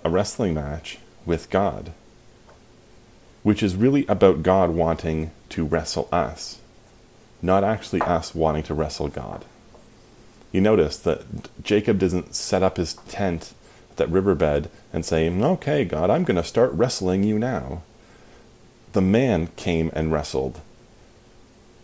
a 0.03 0.09
wrestling 0.09 0.53
match 0.53 0.97
with 1.25 1.49
God, 1.49 1.91
which 3.43 3.61
is 3.61 3.75
really 3.75 4.05
about 4.07 4.43
God 4.43 4.71
wanting 4.71 5.31
to 5.49 5.65
wrestle 5.65 6.07
us, 6.11 6.59
not 7.41 7.63
actually 7.63 8.01
us 8.01 8.33
wanting 8.33 8.63
to 8.63 8.73
wrestle 8.73 9.07
God. 9.07 9.45
You 10.51 10.61
notice 10.61 10.97
that 10.97 11.23
Jacob 11.63 11.99
doesn't 11.99 12.35
set 12.35 12.63
up 12.63 12.77
his 12.77 12.93
tent 12.93 13.53
at 13.91 13.97
that 13.97 14.09
riverbed 14.09 14.69
and 14.91 15.05
say, 15.05 15.29
Okay, 15.29 15.85
God, 15.85 16.09
I'm 16.09 16.23
going 16.23 16.35
to 16.35 16.43
start 16.43 16.73
wrestling 16.73 17.23
you 17.23 17.39
now. 17.39 17.83
The 18.93 19.01
man 19.01 19.47
came 19.55 19.89
and 19.93 20.11
wrestled 20.11 20.59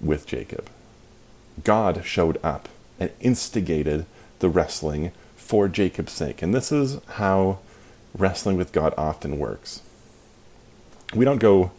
with 0.01 0.27
Jacob. 0.27 0.69
God 1.63 2.03
showed 2.05 2.37
up 2.43 2.67
and 2.99 3.11
instigated 3.19 4.05
the 4.39 4.49
wrestling 4.49 5.11
for 5.35 5.67
Jacob's 5.67 6.11
sake. 6.11 6.41
And 6.41 6.53
this 6.53 6.71
is 6.71 6.99
how 7.13 7.59
wrestling 8.17 8.57
with 8.57 8.71
God 8.71 8.93
often 8.97 9.39
works. 9.39 9.81
We 11.13 11.23
don't 11.23 11.39
go 11.39 11.71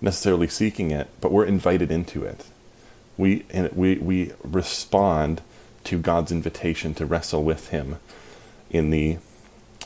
necessarily 0.00 0.48
seeking 0.48 0.90
it, 0.90 1.08
but 1.20 1.32
we're 1.32 1.46
invited 1.46 1.90
into 1.90 2.24
it. 2.24 2.46
We, 3.16 3.44
we, 3.72 3.96
we 3.96 4.32
respond 4.42 5.40
to 5.84 5.98
God's 5.98 6.32
invitation 6.32 6.94
to 6.94 7.06
wrestle 7.06 7.44
with 7.44 7.68
Him 7.68 7.98
in 8.70 8.90
the 8.90 9.18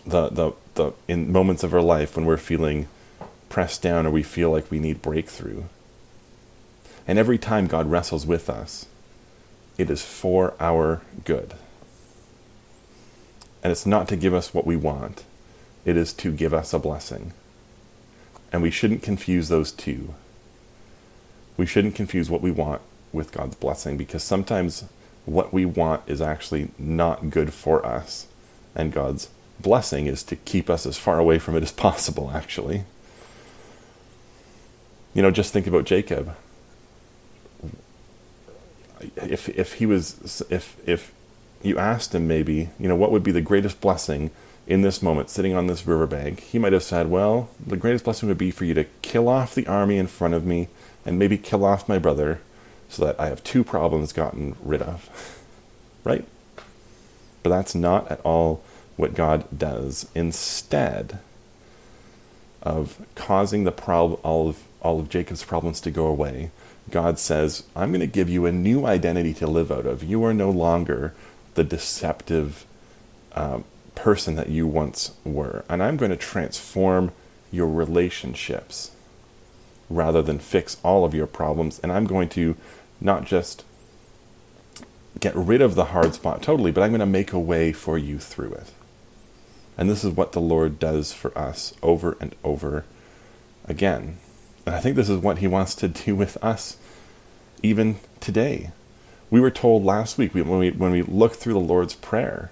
the, 0.07 0.29
the, 0.31 0.53
the 0.75 0.93
in 1.07 1.31
moments 1.31 1.63
of 1.63 1.75
our 1.75 1.83
life 1.83 2.17
when 2.17 2.25
we're 2.25 2.37
feeling 2.37 2.89
pressed 3.49 3.83
down 3.83 4.07
or 4.07 4.11
we 4.11 4.23
feel 4.23 4.51
like 4.51 4.71
we 4.71 4.79
need 4.79 5.03
breakthrough. 5.03 5.65
And 7.07 7.19
every 7.19 7.39
time 7.39 7.67
God 7.67 7.91
wrestles 7.91 8.27
with 8.27 8.51
us, 8.51 8.87
it 9.77 9.91
is 9.91 10.03
for 10.03 10.55
our 10.61 11.03
good. 11.25 11.55
And 13.63 13.73
it's 13.73 13.87
not 13.87 14.09
to 14.09 14.17
give 14.17 14.35
us 14.35 14.53
what 14.53 14.67
we 14.67 14.77
want, 14.77 15.25
it 15.85 15.97
is 15.97 16.13
to 16.15 16.33
give 16.33 16.53
us 16.53 16.73
a 16.73 16.79
blessing. 16.79 17.33
And 18.53 18.63
we 18.63 18.71
shouldn't 18.71 19.03
confuse 19.03 19.49
those 19.49 19.73
two. 19.73 20.15
We 21.57 21.67
shouldn't 21.67 21.95
confuse 21.95 22.31
what 22.31 22.41
we 22.41 22.51
want 22.51 22.81
with 23.13 23.33
God's 23.33 23.57
blessing 23.57 23.97
because 23.97 24.23
sometimes 24.23 24.85
what 25.29 25.53
we 25.53 25.65
want 25.65 26.03
is 26.07 26.21
actually 26.21 26.71
not 26.79 27.31
good 27.31 27.53
for 27.53 27.85
us, 27.85 28.27
and 28.75 28.93
God's 28.93 29.29
blessing 29.61 30.07
is 30.07 30.23
to 30.25 30.37
keep 30.37 30.71
us 30.71 30.87
as 30.87 30.97
far 30.97 31.19
away 31.19 31.39
from 31.39 31.57
it 31.57 31.63
as 31.63 31.73
possible, 31.87 32.33
actually. 32.35 32.85
You 35.15 35.23
know, 35.23 35.31
just 35.31 35.53
think 35.53 35.67
about 35.67 35.85
Jacob. 35.85 36.35
If 39.17 39.49
if 39.49 39.75
he 39.75 39.87
was 39.87 40.43
if 40.51 40.77
if 40.87 41.13
you 41.63 41.79
asked 41.79 42.15
him 42.15 42.27
maybe, 42.27 42.71
you 42.79 42.89
know, 42.89 42.97
what 42.97 43.13
would 43.13 43.23
be 43.23 43.33
the 43.33 43.41
greatest 43.41 43.81
blessing 43.81 44.31
in 44.67 44.83
this 44.83 45.03
moment, 45.03 45.31
sitting 45.31 45.55
on 45.55 45.67
this 45.67 45.87
riverbank, 45.87 46.41
he 46.41 46.59
might 46.59 46.73
have 46.73 46.83
said, 46.83 47.11
Well, 47.11 47.49
the 47.65 47.77
greatest 47.77 48.05
blessing 48.05 48.29
would 48.29 48.39
be 48.39 48.51
for 48.51 48.65
you 48.65 48.75
to 48.75 48.85
kill 49.03 49.29
off 49.29 49.55
the 49.55 49.67
army 49.67 49.97
in 49.99 50.07
front 50.07 50.35
of 50.35 50.45
me 50.45 50.69
and 51.07 51.19
maybe 51.19 51.39
kill 51.39 51.65
off 51.65 51.89
my 51.89 51.99
brother 51.99 52.41
so 52.89 53.05
that 53.05 53.21
I 53.21 53.29
have 53.29 53.45
two 53.45 53.65
problems 53.65 54.13
gotten 54.13 54.57
rid 54.63 54.83
of. 54.83 55.43
right? 56.05 56.25
But 57.43 57.51
that's 57.51 57.75
not 57.75 58.11
at 58.11 58.21
all 58.23 58.63
what 58.97 59.15
God 59.15 59.47
does. 59.57 60.09
Instead 60.15 61.19
of 62.63 63.01
causing 63.15 63.65
the 63.65 63.73
prob- 63.73 64.19
all 64.23 64.49
of 64.49 64.65
all 64.81 65.01
of 65.01 65.09
Jacob's 65.09 65.45
problems 65.45 65.81
to 65.81 65.91
go 65.91 66.07
away, 66.07 66.51
God 66.91 67.19
says, 67.19 67.65
I'm 67.75 67.91
going 67.91 68.01
to 68.01 68.07
give 68.07 68.29
you 68.29 68.47
a 68.47 68.53
new 68.53 68.87
identity 68.87 69.35
to 69.35 69.47
live 69.47 69.71
out 69.71 69.87
of. 69.87 70.03
You 70.05 70.25
are 70.25 70.35
no 70.35 70.51
longer 70.51 71.15
the 71.55 71.65
deceptive 71.65 72.65
uh, 73.33 73.61
person 73.95 74.37
that 74.37 74.49
you 74.49 74.67
once 74.67 75.13
were. 75.25 75.65
And 75.69 75.83
I'm 75.83 75.97
going 75.97 76.11
to 76.11 76.17
transform 76.17 77.13
your 77.51 77.67
relationships 77.67 78.93
rather 79.91 80.23
than 80.23 80.39
fix 80.39 80.77
all 80.83 81.05
of 81.05 81.15
your 81.15 81.27
problems. 81.27 81.81
And 81.81 81.91
I'm 81.91 82.07
going 82.07 82.29
to 82.31 82.57
not 83.01 83.25
just 83.25 83.65
get 85.21 85.35
rid 85.35 85.61
of 85.61 85.75
the 85.75 85.87
hard 85.87 86.15
spot 86.15 86.43
totally, 86.43 86.71
but 86.71 86.83
I'm 86.83 86.91
going 86.91 87.01
to 87.01 87.07
make 87.07 87.33
a 87.33 87.39
way 87.39 87.73
for 87.73 87.99
you 87.99 88.19
through 88.19 88.53
it. 88.53 88.73
And 89.77 89.89
this 89.89 90.05
is 90.05 90.13
what 90.13 90.33
the 90.33 90.41
Lord 90.41 90.79
does 90.79 91.13
for 91.13 91.37
us 91.37 91.75
over 91.83 92.17
and 92.21 92.35
over 92.43 92.85
again. 93.67 94.19
And 94.67 94.75
I 94.75 94.81
think 94.81 94.97
this 94.97 95.09
is 95.09 95.19
what 95.19 95.39
He 95.39 95.47
wants 95.47 95.75
to 95.77 95.89
do 95.89 96.15
with 96.17 96.37
us 96.43 96.77
even 97.63 97.97
today. 98.21 98.71
We 99.31 99.41
were 99.41 99.51
told 99.51 99.85
last 99.85 100.19
week 100.19 100.35
when 100.35 100.59
we, 100.59 100.71
when 100.71 100.91
we 100.91 101.03
looked 101.03 101.37
through 101.37 101.55
the 101.55 101.61
Lord's 101.61 101.95
Prayer 101.95 102.51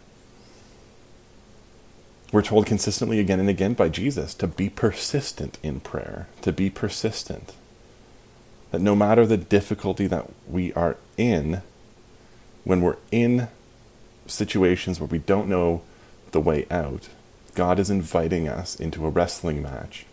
we're 2.32 2.42
told 2.42 2.66
consistently 2.66 3.20
again 3.20 3.40
and 3.40 3.48
again 3.48 3.74
by 3.74 3.88
Jesus 3.88 4.34
to 4.34 4.46
be 4.46 4.68
persistent 4.68 5.58
in 5.62 5.80
prayer, 5.80 6.26
to 6.42 6.52
be 6.52 6.70
persistent. 6.70 7.54
That 8.70 8.80
no 8.80 8.96
matter 8.96 9.26
the 9.26 9.36
difficulty 9.36 10.06
that 10.06 10.26
we 10.48 10.72
are 10.74 10.96
in, 11.16 11.62
when 12.64 12.80
we're 12.80 12.96
in 13.10 13.48
situations 14.26 14.98
where 14.98 15.06
we 15.06 15.18
don't 15.18 15.48
know 15.48 15.82
the 16.32 16.40
way 16.40 16.66
out, 16.70 17.08
God 17.54 17.78
is 17.78 17.90
inviting 17.90 18.48
us 18.48 18.76
into 18.76 19.06
a 19.06 19.10
wrestling 19.10 19.62
match 19.62 20.04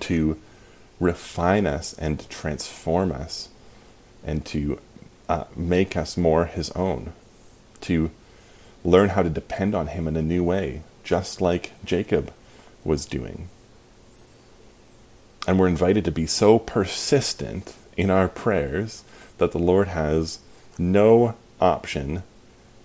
to 0.00 0.38
refine 1.00 1.66
us 1.66 1.94
and 1.94 2.28
transform 2.28 3.12
us 3.12 3.48
and 4.24 4.44
to 4.46 4.80
uh, 5.28 5.44
make 5.54 5.96
us 5.96 6.16
more 6.16 6.46
His 6.46 6.70
own, 6.70 7.12
to 7.82 8.10
learn 8.84 9.10
how 9.10 9.22
to 9.22 9.30
depend 9.30 9.74
on 9.74 9.88
Him 9.88 10.08
in 10.08 10.16
a 10.16 10.22
new 10.22 10.42
way, 10.42 10.82
just 11.04 11.40
like 11.40 11.72
Jacob 11.84 12.32
was 12.84 13.06
doing. 13.06 13.48
And 15.48 15.58
we're 15.58 15.66
invited 15.66 16.04
to 16.04 16.12
be 16.12 16.26
so 16.26 16.58
persistent 16.58 17.74
in 17.96 18.10
our 18.10 18.28
prayers 18.28 19.02
that 19.38 19.52
the 19.52 19.58
Lord 19.58 19.88
has 19.88 20.40
no 20.78 21.36
option 21.58 22.22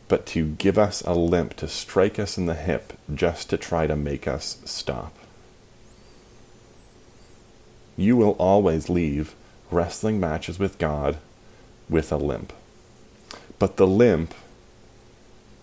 but 0.07 0.25
to 0.27 0.45
give 0.53 0.77
us 0.77 1.01
a 1.01 1.13
limp, 1.13 1.57
to 1.57 1.67
strike 1.67 2.17
us 2.17 2.37
in 2.37 2.45
the 2.45 2.53
hip, 2.53 2.93
just 3.13 3.49
to 3.49 3.57
try 3.57 3.85
to 3.85 3.97
make 3.97 4.29
us 4.29 4.61
stop. 4.63 5.13
You 7.97 8.15
will 8.15 8.37
always 8.39 8.87
leave 8.89 9.35
wrestling 9.69 10.17
matches 10.21 10.57
with 10.57 10.77
God 10.77 11.17
with 11.89 12.13
a 12.13 12.17
limp. 12.17 12.53
But 13.59 13.75
the 13.75 13.87
limp 13.87 14.33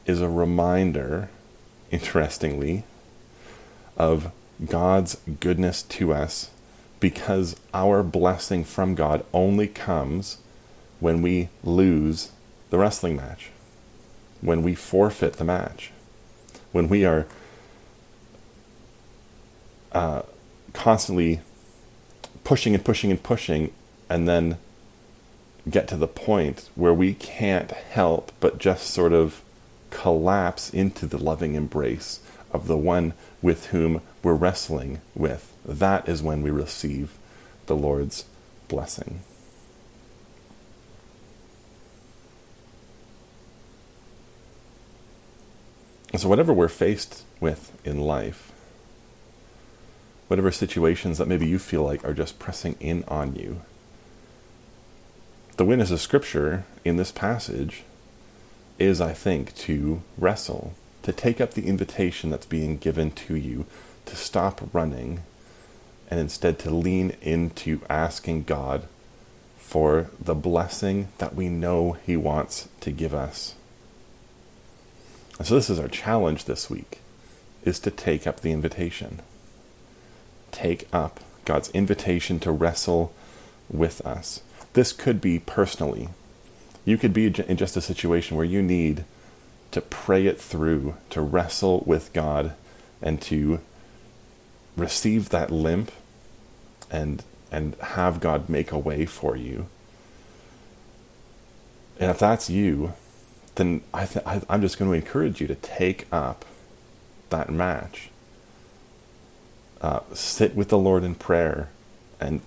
is 0.04 0.20
a 0.20 0.28
reminder, 0.28 1.30
interestingly, 1.90 2.84
of 3.96 4.32
God's 4.66 5.16
goodness 5.40 5.82
to 5.84 6.12
us 6.12 6.50
because 7.00 7.56
our 7.72 8.02
blessing 8.02 8.62
from 8.62 8.94
God 8.94 9.24
only 9.32 9.66
comes 9.66 10.38
when 11.00 11.22
we 11.22 11.48
lose 11.64 12.30
the 12.68 12.78
wrestling 12.78 13.16
match, 13.16 13.50
when 14.40 14.62
we 14.62 14.74
forfeit 14.74 15.34
the 15.34 15.44
match, 15.44 15.90
when 16.72 16.88
we 16.88 17.04
are 17.04 17.26
uh, 19.92 20.22
constantly 20.72 21.40
pushing 22.44 22.74
and 22.74 22.84
pushing 22.84 23.10
and 23.10 23.22
pushing, 23.22 23.72
and 24.08 24.28
then 24.28 24.58
get 25.68 25.88
to 25.88 25.96
the 25.96 26.08
point 26.08 26.68
where 26.74 26.94
we 26.94 27.14
can't 27.14 27.70
help 27.70 28.32
but 28.40 28.58
just 28.58 28.90
sort 28.90 29.12
of 29.12 29.42
collapse 29.90 30.70
into 30.70 31.06
the 31.06 31.18
loving 31.18 31.54
embrace 31.54 32.20
of 32.52 32.66
the 32.66 32.76
one 32.76 33.12
with 33.42 33.66
whom 33.66 34.02
we're 34.22 34.34
wrestling 34.34 35.00
with. 35.14 35.52
That 35.64 36.08
is 36.08 36.22
when 36.22 36.42
we 36.42 36.50
receive 36.50 37.16
the 37.66 37.76
Lord's 37.76 38.24
blessing. 38.68 39.20
So, 46.16 46.28
whatever 46.28 46.52
we're 46.52 46.68
faced 46.68 47.22
with 47.40 47.72
in 47.84 48.00
life, 48.00 48.52
whatever 50.28 50.50
situations 50.50 51.18
that 51.18 51.28
maybe 51.28 51.46
you 51.46 51.58
feel 51.58 51.82
like 51.84 52.04
are 52.04 52.12
just 52.12 52.38
pressing 52.38 52.76
in 52.80 53.04
on 53.04 53.36
you, 53.36 53.62
the 55.56 55.64
witness 55.64 55.90
of 55.90 56.00
Scripture 56.00 56.64
in 56.84 56.96
this 56.96 57.12
passage 57.12 57.84
is, 58.78 59.00
I 59.00 59.12
think, 59.12 59.54
to 59.56 60.02
wrestle, 60.18 60.74
to 61.02 61.12
take 61.12 61.40
up 61.40 61.54
the 61.54 61.66
invitation 61.66 62.30
that's 62.30 62.46
being 62.46 62.76
given 62.76 63.10
to 63.12 63.34
you, 63.34 63.66
to 64.06 64.16
stop 64.16 64.60
running, 64.72 65.22
and 66.10 66.20
instead 66.20 66.58
to 66.60 66.70
lean 66.70 67.16
into 67.22 67.80
asking 67.88 68.44
God 68.44 68.86
for 69.56 70.10
the 70.20 70.34
blessing 70.34 71.08
that 71.18 71.34
we 71.34 71.48
know 71.48 71.92
He 72.04 72.16
wants 72.16 72.68
to 72.80 72.90
give 72.90 73.14
us. 73.14 73.54
And 75.38 75.46
so 75.46 75.54
this 75.54 75.70
is 75.70 75.78
our 75.78 75.88
challenge 75.88 76.44
this 76.44 76.68
week, 76.68 77.00
is 77.64 77.78
to 77.80 77.90
take 77.90 78.26
up 78.26 78.40
the 78.40 78.52
invitation. 78.52 79.20
Take 80.50 80.88
up 80.92 81.20
God's 81.44 81.70
invitation 81.70 82.40
to 82.40 82.50
wrestle 82.50 83.12
with 83.70 84.04
us. 84.04 84.42
This 84.72 84.92
could 84.92 85.20
be 85.20 85.38
personally 85.38 86.08
you 86.84 86.98
could 86.98 87.12
be 87.12 87.26
in 87.26 87.56
just 87.56 87.76
a 87.76 87.80
situation 87.80 88.36
where 88.36 88.46
you 88.46 88.62
need 88.62 89.04
to 89.70 89.80
pray 89.80 90.26
it 90.26 90.40
through, 90.40 90.94
to 91.10 91.20
wrestle 91.20 91.82
with 91.86 92.12
God, 92.12 92.54
and 93.00 93.20
to 93.22 93.60
receive 94.76 95.28
that 95.30 95.50
limp 95.50 95.92
and 96.90 97.22
and 97.52 97.74
have 97.80 98.20
God 98.20 98.48
make 98.48 98.70
a 98.70 98.78
way 98.78 99.04
for 99.06 99.36
you. 99.36 99.66
And 101.98 102.10
if 102.10 102.18
that's 102.18 102.48
you, 102.48 102.94
then 103.56 103.82
I 103.92 104.06
th- 104.06 104.24
I'm 104.48 104.60
just 104.60 104.78
going 104.78 104.90
to 104.90 104.96
encourage 104.96 105.40
you 105.40 105.46
to 105.48 105.54
take 105.54 106.06
up 106.12 106.44
that 107.30 107.50
match. 107.50 108.10
Uh, 109.80 110.00
sit 110.12 110.54
with 110.54 110.68
the 110.68 110.78
Lord 110.78 111.04
in 111.04 111.14
prayer, 111.14 111.68
and 112.20 112.40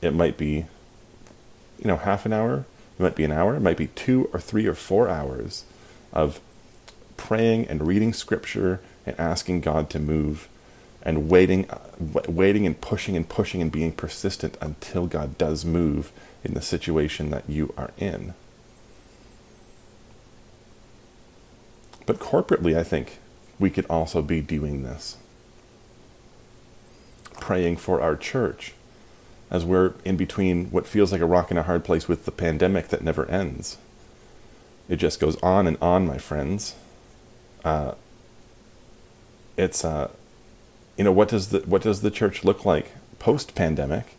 it 0.00 0.14
might 0.14 0.36
be, 0.36 0.66
you 1.78 1.84
know, 1.84 1.96
half 1.96 2.26
an 2.26 2.32
hour, 2.32 2.64
it 2.98 3.02
might 3.02 3.14
be 3.14 3.24
an 3.24 3.32
hour, 3.32 3.54
it 3.54 3.60
might 3.60 3.76
be 3.76 3.88
two 3.88 4.28
or 4.32 4.40
three 4.40 4.66
or 4.66 4.74
four 4.74 5.08
hours 5.08 5.64
of 6.12 6.40
praying 7.28 7.66
and 7.66 7.86
reading 7.86 8.10
scripture 8.14 8.80
and 9.04 9.14
asking 9.20 9.60
God 9.60 9.90
to 9.90 9.98
move 9.98 10.48
and 11.02 11.28
waiting 11.28 11.68
waiting 12.26 12.64
and 12.64 12.80
pushing 12.80 13.18
and 13.18 13.28
pushing 13.28 13.60
and 13.60 13.70
being 13.70 13.92
persistent 13.92 14.56
until 14.62 15.06
God 15.06 15.36
does 15.36 15.62
move 15.62 16.10
in 16.42 16.54
the 16.54 16.62
situation 16.62 17.28
that 17.28 17.44
you 17.46 17.74
are 17.76 17.90
in. 17.98 18.32
But 22.06 22.18
corporately, 22.18 22.74
I 22.74 22.82
think 22.82 23.18
we 23.58 23.68
could 23.68 23.84
also 23.90 24.22
be 24.22 24.40
doing 24.40 24.82
this. 24.82 25.18
Praying 27.40 27.76
for 27.76 28.00
our 28.00 28.16
church, 28.16 28.72
as 29.50 29.66
we're 29.66 29.92
in 30.02 30.16
between 30.16 30.70
what 30.70 30.86
feels 30.86 31.12
like 31.12 31.20
a 31.20 31.26
rock 31.26 31.50
and 31.50 31.58
a 31.58 31.64
hard 31.64 31.84
place 31.84 32.08
with 32.08 32.24
the 32.24 32.32
pandemic 32.32 32.88
that 32.88 33.04
never 33.04 33.26
ends. 33.26 33.76
It 34.88 34.96
just 34.96 35.20
goes 35.20 35.36
on 35.42 35.66
and 35.66 35.76
on, 35.82 36.06
my 36.06 36.16
friends. 36.16 36.74
Uh, 37.64 37.92
it's 39.56 39.84
uh, 39.84 40.10
you 40.96 41.04
know 41.04 41.12
what 41.12 41.28
does 41.28 41.48
the 41.48 41.60
what 41.60 41.82
does 41.82 42.00
the 42.00 42.10
church 42.10 42.44
look 42.44 42.64
like 42.64 42.92
post 43.18 43.54
pandemic 43.54 44.16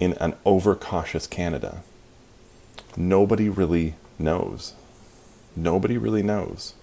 in 0.00 0.12
an 0.14 0.34
overcautious 0.46 1.26
Canada? 1.26 1.82
Nobody 2.96 3.48
really 3.48 3.94
knows. 4.18 4.74
Nobody 5.54 5.98
really 5.98 6.22
knows. 6.22 6.74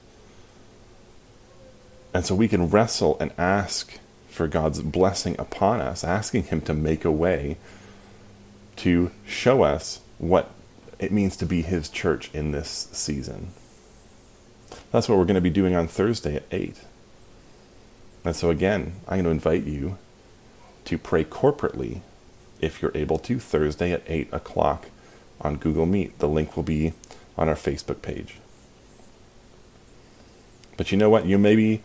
And 2.13 2.25
so 2.25 2.35
we 2.35 2.47
can 2.47 2.69
wrestle 2.69 3.17
and 3.19 3.33
ask 3.37 3.99
for 4.29 4.47
God's 4.47 4.81
blessing 4.81 5.35
upon 5.39 5.81
us, 5.81 6.03
asking 6.03 6.43
Him 6.43 6.61
to 6.61 6.73
make 6.73 7.03
a 7.03 7.11
way 7.11 7.57
to 8.77 9.11
show 9.25 9.63
us 9.63 9.99
what 10.17 10.51
it 10.99 11.11
means 11.11 11.35
to 11.37 11.45
be 11.45 11.61
His 11.61 11.89
church 11.89 12.29
in 12.33 12.51
this 12.51 12.87
season. 12.91 13.51
That's 14.91 15.09
what 15.09 15.17
we're 15.17 15.25
going 15.25 15.35
to 15.35 15.41
be 15.41 15.49
doing 15.49 15.75
on 15.75 15.87
Thursday 15.87 16.35
at 16.35 16.43
8. 16.51 16.81
And 18.23 18.35
so, 18.35 18.49
again, 18.49 18.93
I'm 19.07 19.17
going 19.17 19.25
to 19.25 19.29
invite 19.29 19.63
you 19.63 19.97
to 20.85 20.97
pray 20.97 21.23
corporately 21.23 22.01
if 22.61 22.81
you're 22.81 22.95
able 22.95 23.19
to 23.19 23.39
Thursday 23.39 23.91
at 23.91 24.03
8 24.07 24.29
o'clock 24.31 24.89
on 25.41 25.57
Google 25.57 25.85
Meet. 25.85 26.19
The 26.19 26.27
link 26.27 26.55
will 26.55 26.63
be 26.63 26.93
on 27.37 27.49
our 27.49 27.55
Facebook 27.55 28.01
page. 28.01 28.37
But 30.77 30.91
you 30.91 30.97
know 30.97 31.09
what? 31.09 31.25
You 31.25 31.37
maybe 31.37 31.81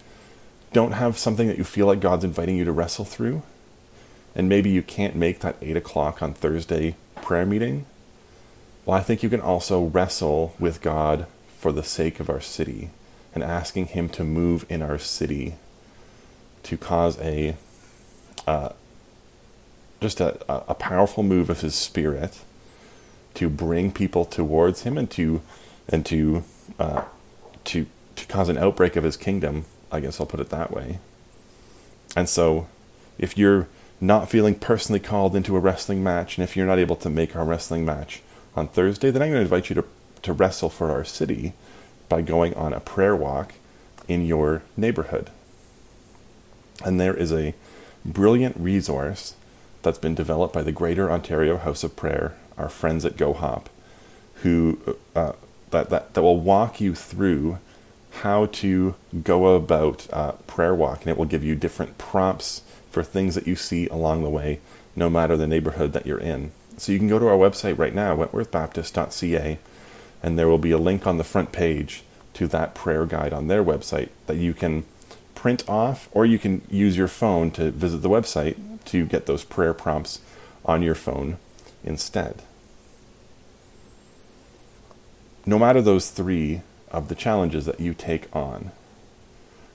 don't 0.73 0.93
have 0.93 1.19
something 1.19 1.49
that 1.49 1.59
you 1.59 1.65
feel 1.65 1.87
like 1.87 2.01
God's 2.01 2.25
inviting 2.25 2.57
you 2.57 2.65
to 2.65 2.73
wrestle 2.73 3.05
through. 3.05 3.43
And 4.35 4.49
maybe 4.49 4.71
you 4.71 4.83
can't 4.83 5.17
make 5.17 5.41
that 5.41 5.57
8 5.61 5.77
o'clock 5.77 6.23
on 6.23 6.35
Thursday 6.35 6.95
prayer 7.17 7.47
meeting. 7.47 7.87
Well, 8.85 8.97
I 8.97 9.03
think 9.03 9.23
you 9.23 9.29
can 9.29 9.41
also 9.41 9.85
wrestle 9.85 10.55
with 10.59 10.81
God 10.81 11.27
for 11.61 11.73
the 11.73 11.85
sake 11.85 12.21
of 12.21 12.31
our 12.31 12.41
city 12.41 12.89
and 13.35 13.45
asking 13.45 13.87
Him 13.87 14.09
to 14.09 14.25
move 14.25 14.65
in 14.71 14.81
our 14.81 14.99
city 14.99 15.57
to 16.63 16.79
cause 16.79 17.19
a 17.21 17.57
uh, 18.47 18.71
just 20.01 20.21
a, 20.21 20.41
a 20.51 20.75
powerful 20.75 21.23
move 21.23 21.51
of 21.51 21.61
His 21.61 21.75
Spirit 21.75 22.41
to 23.35 23.51
bring 23.51 23.93
people 23.93 24.25
towards 24.25 24.83
Him 24.83 24.97
and 24.97 25.11
to 25.11 25.43
and 25.87 26.07
to 26.07 26.45
uh, 26.79 27.05
to 27.65 27.87
to 28.17 28.27
cause 28.27 28.49
an 28.49 28.57
outbreak 28.57 28.97
of 28.97 29.05
His 29.05 29.19
kingdom. 29.19 29.67
I 29.93 30.01
guess 30.01 30.19
I'll 30.19 30.27
put 30.27 30.41
it 30.41 30.49
that 30.49 30.71
way. 30.71 30.99
And 32.17 32.27
so, 32.27 32.69
if 33.19 33.37
you're 33.37 33.69
not 34.01 34.31
feeling 34.31 34.55
personally 34.55 35.01
called 35.01 35.37
into 35.37 35.57
a 35.57 35.61
wrestling 35.61 36.03
match, 36.03 36.39
and 36.39 36.43
if 36.45 36.57
you're 36.57 36.67
not 36.67 36.79
able 36.79 36.97
to 36.97 37.11
make 37.11 37.37
our 37.37 37.45
wrestling 37.45 37.85
match 37.85 38.23
on 38.57 38.69
Thursday, 38.69 39.11
then 39.11 39.21
I'm 39.21 39.29
going 39.29 39.41
to 39.41 39.43
invite 39.43 39.69
you 39.69 39.75
to, 39.75 39.85
to 40.23 40.33
wrestle 40.33 40.69
for 40.69 40.91
our 40.91 41.05
city 41.05 41.53
by 42.09 42.23
going 42.23 42.55
on 42.55 42.73
a 42.73 42.81
prayer 42.81 43.17
walk 43.17 43.55
in 44.09 44.27
your 44.27 44.63
neighborhood. 44.77 45.31
And 46.85 47.01
there 47.01 47.15
is 47.15 47.33
a 47.33 47.55
brilliant 48.05 48.57
resource 48.57 49.35
that's 49.83 49.99
been 49.99 50.15
developed 50.15 50.55
by 50.55 50.63
the 50.63 50.73
Greater 50.73 51.11
Ontario 51.11 51.57
House 51.57 51.85
of 51.85 51.97
Prayer, 51.97 52.35
our 52.59 52.69
friends 52.69 53.05
at 53.05 53.17
Go 53.17 53.33
Hop, 53.33 53.69
who 54.37 54.97
uh, 55.15 55.33
that, 55.71 55.91
that, 55.91 56.15
that 56.15 56.23
will 56.23 56.41
walk 56.41 56.81
you 56.81 56.95
through 56.95 57.59
how 58.11 58.47
to 58.47 58.95
go 59.23 59.55
about 59.55 60.07
uh, 60.13 60.33
prayer 60.47 60.75
walk, 60.75 61.03
and 61.03 61.09
it 61.09 61.17
will 61.17 61.25
give 61.25 61.45
you 61.45 61.55
different 61.55 61.97
prompts 61.97 62.63
for 62.91 63.03
things 63.03 63.35
that 63.35 63.47
you 63.47 63.55
see 63.55 63.87
along 63.89 64.23
the 64.23 64.31
way, 64.31 64.61
no 64.97 65.09
matter 65.09 65.37
the 65.37 65.47
neighborhood 65.47 65.93
that 65.93 66.07
you're 66.07 66.19
in. 66.19 66.51
So 66.77 66.93
you 66.93 66.99
can 66.99 67.09
go 67.09 67.19
to 67.19 67.29
our 67.29 67.37
website 67.37 67.79
right 67.79 67.95
now, 67.95 68.17
wentworthbaptist.ca, 68.17 69.59
and 70.23 70.39
there 70.39 70.49
will 70.49 70.59
be 70.59 70.71
a 70.71 70.79
link 70.79 71.07
on 71.07 71.19
the 71.19 71.25
front 71.25 71.53
page 71.53 72.03
to 72.35 72.47
that 72.49 72.75
prayer 72.75 73.07
guide 73.07 73.33
on 73.33 73.49
their 73.49 73.65
website 73.65 74.09
that 74.27 74.37
you 74.37 74.55
can 74.55 74.85
print 75.35 75.67
off, 75.69 76.09
or 76.13 76.27
you 76.27 76.39
can 76.39 76.63
use 76.69 76.97
your 76.97 77.09
phone 77.09 77.51
to 77.53 77.71
visit 77.71 77.99
the 77.99 78.11
website 78.11 78.57
to 78.85 79.07
get 79.07 79.27
those 79.27 79.45
prayer 79.45 79.73
prompts 79.73 80.21
on 80.65 80.83
your 80.83 80.95
phone 80.95 81.39
instead. 81.83 82.43
No 85.47 85.59
matter 85.59 85.81
those 85.81 86.11
three 86.11 86.61
of 86.91 87.09
the 87.09 87.15
challenges 87.15 87.65
that 87.65 87.81
you 87.81 87.95
take 87.95 88.35
on, 88.37 88.71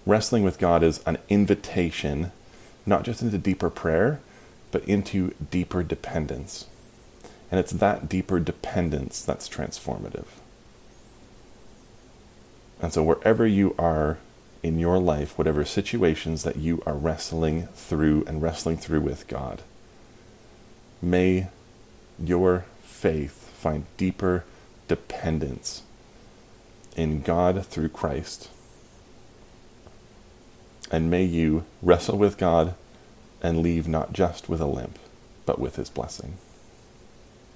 wrestling 0.06 0.44
with 0.44 0.60
God 0.60 0.84
is 0.84 1.02
an 1.06 1.18
invitation 1.30 2.32
not 2.86 3.04
just 3.04 3.22
into 3.22 3.38
deeper 3.38 3.70
prayer, 3.70 4.20
but 4.72 4.84
into 4.86 5.34
deeper 5.50 5.84
dependence. 5.84 6.68
And 7.56 7.62
it's 7.62 7.72
that 7.72 8.10
deeper 8.10 8.42
dependence 8.42 9.24
that's 9.24 9.48
transformative. 9.48 10.26
And 12.82 12.92
so, 12.92 13.02
wherever 13.02 13.48
you 13.48 13.74
are 13.80 14.18
in 14.62 14.78
your 14.78 15.00
life, 15.00 15.38
whatever 15.38 15.64
situations 15.64 16.44
that 16.44 16.58
you 16.58 16.84
are 16.86 16.96
wrestling 16.96 17.68
through 17.74 18.26
and 18.28 18.42
wrestling 18.42 18.76
through 18.76 19.00
with 19.00 19.30
God, 19.30 19.62
may 21.02 21.48
your 22.20 22.66
faith 22.84 23.50
find 23.58 23.86
deeper 23.96 24.44
dependence 24.90 25.84
in 26.98 27.22
God 27.22 27.66
through 27.66 27.88
Christ 27.88 28.50
and 30.92 31.10
may 31.10 31.24
you 31.24 31.64
wrestle 31.82 32.18
with 32.18 32.38
God 32.38 32.76
and 33.42 33.62
leave 33.62 33.88
not 33.88 34.12
just 34.12 34.50
with 34.50 34.60
a 34.60 34.66
limp, 34.66 35.00
but 35.46 35.58
with 35.58 35.78
his 35.78 35.90
blessing. 35.90 36.38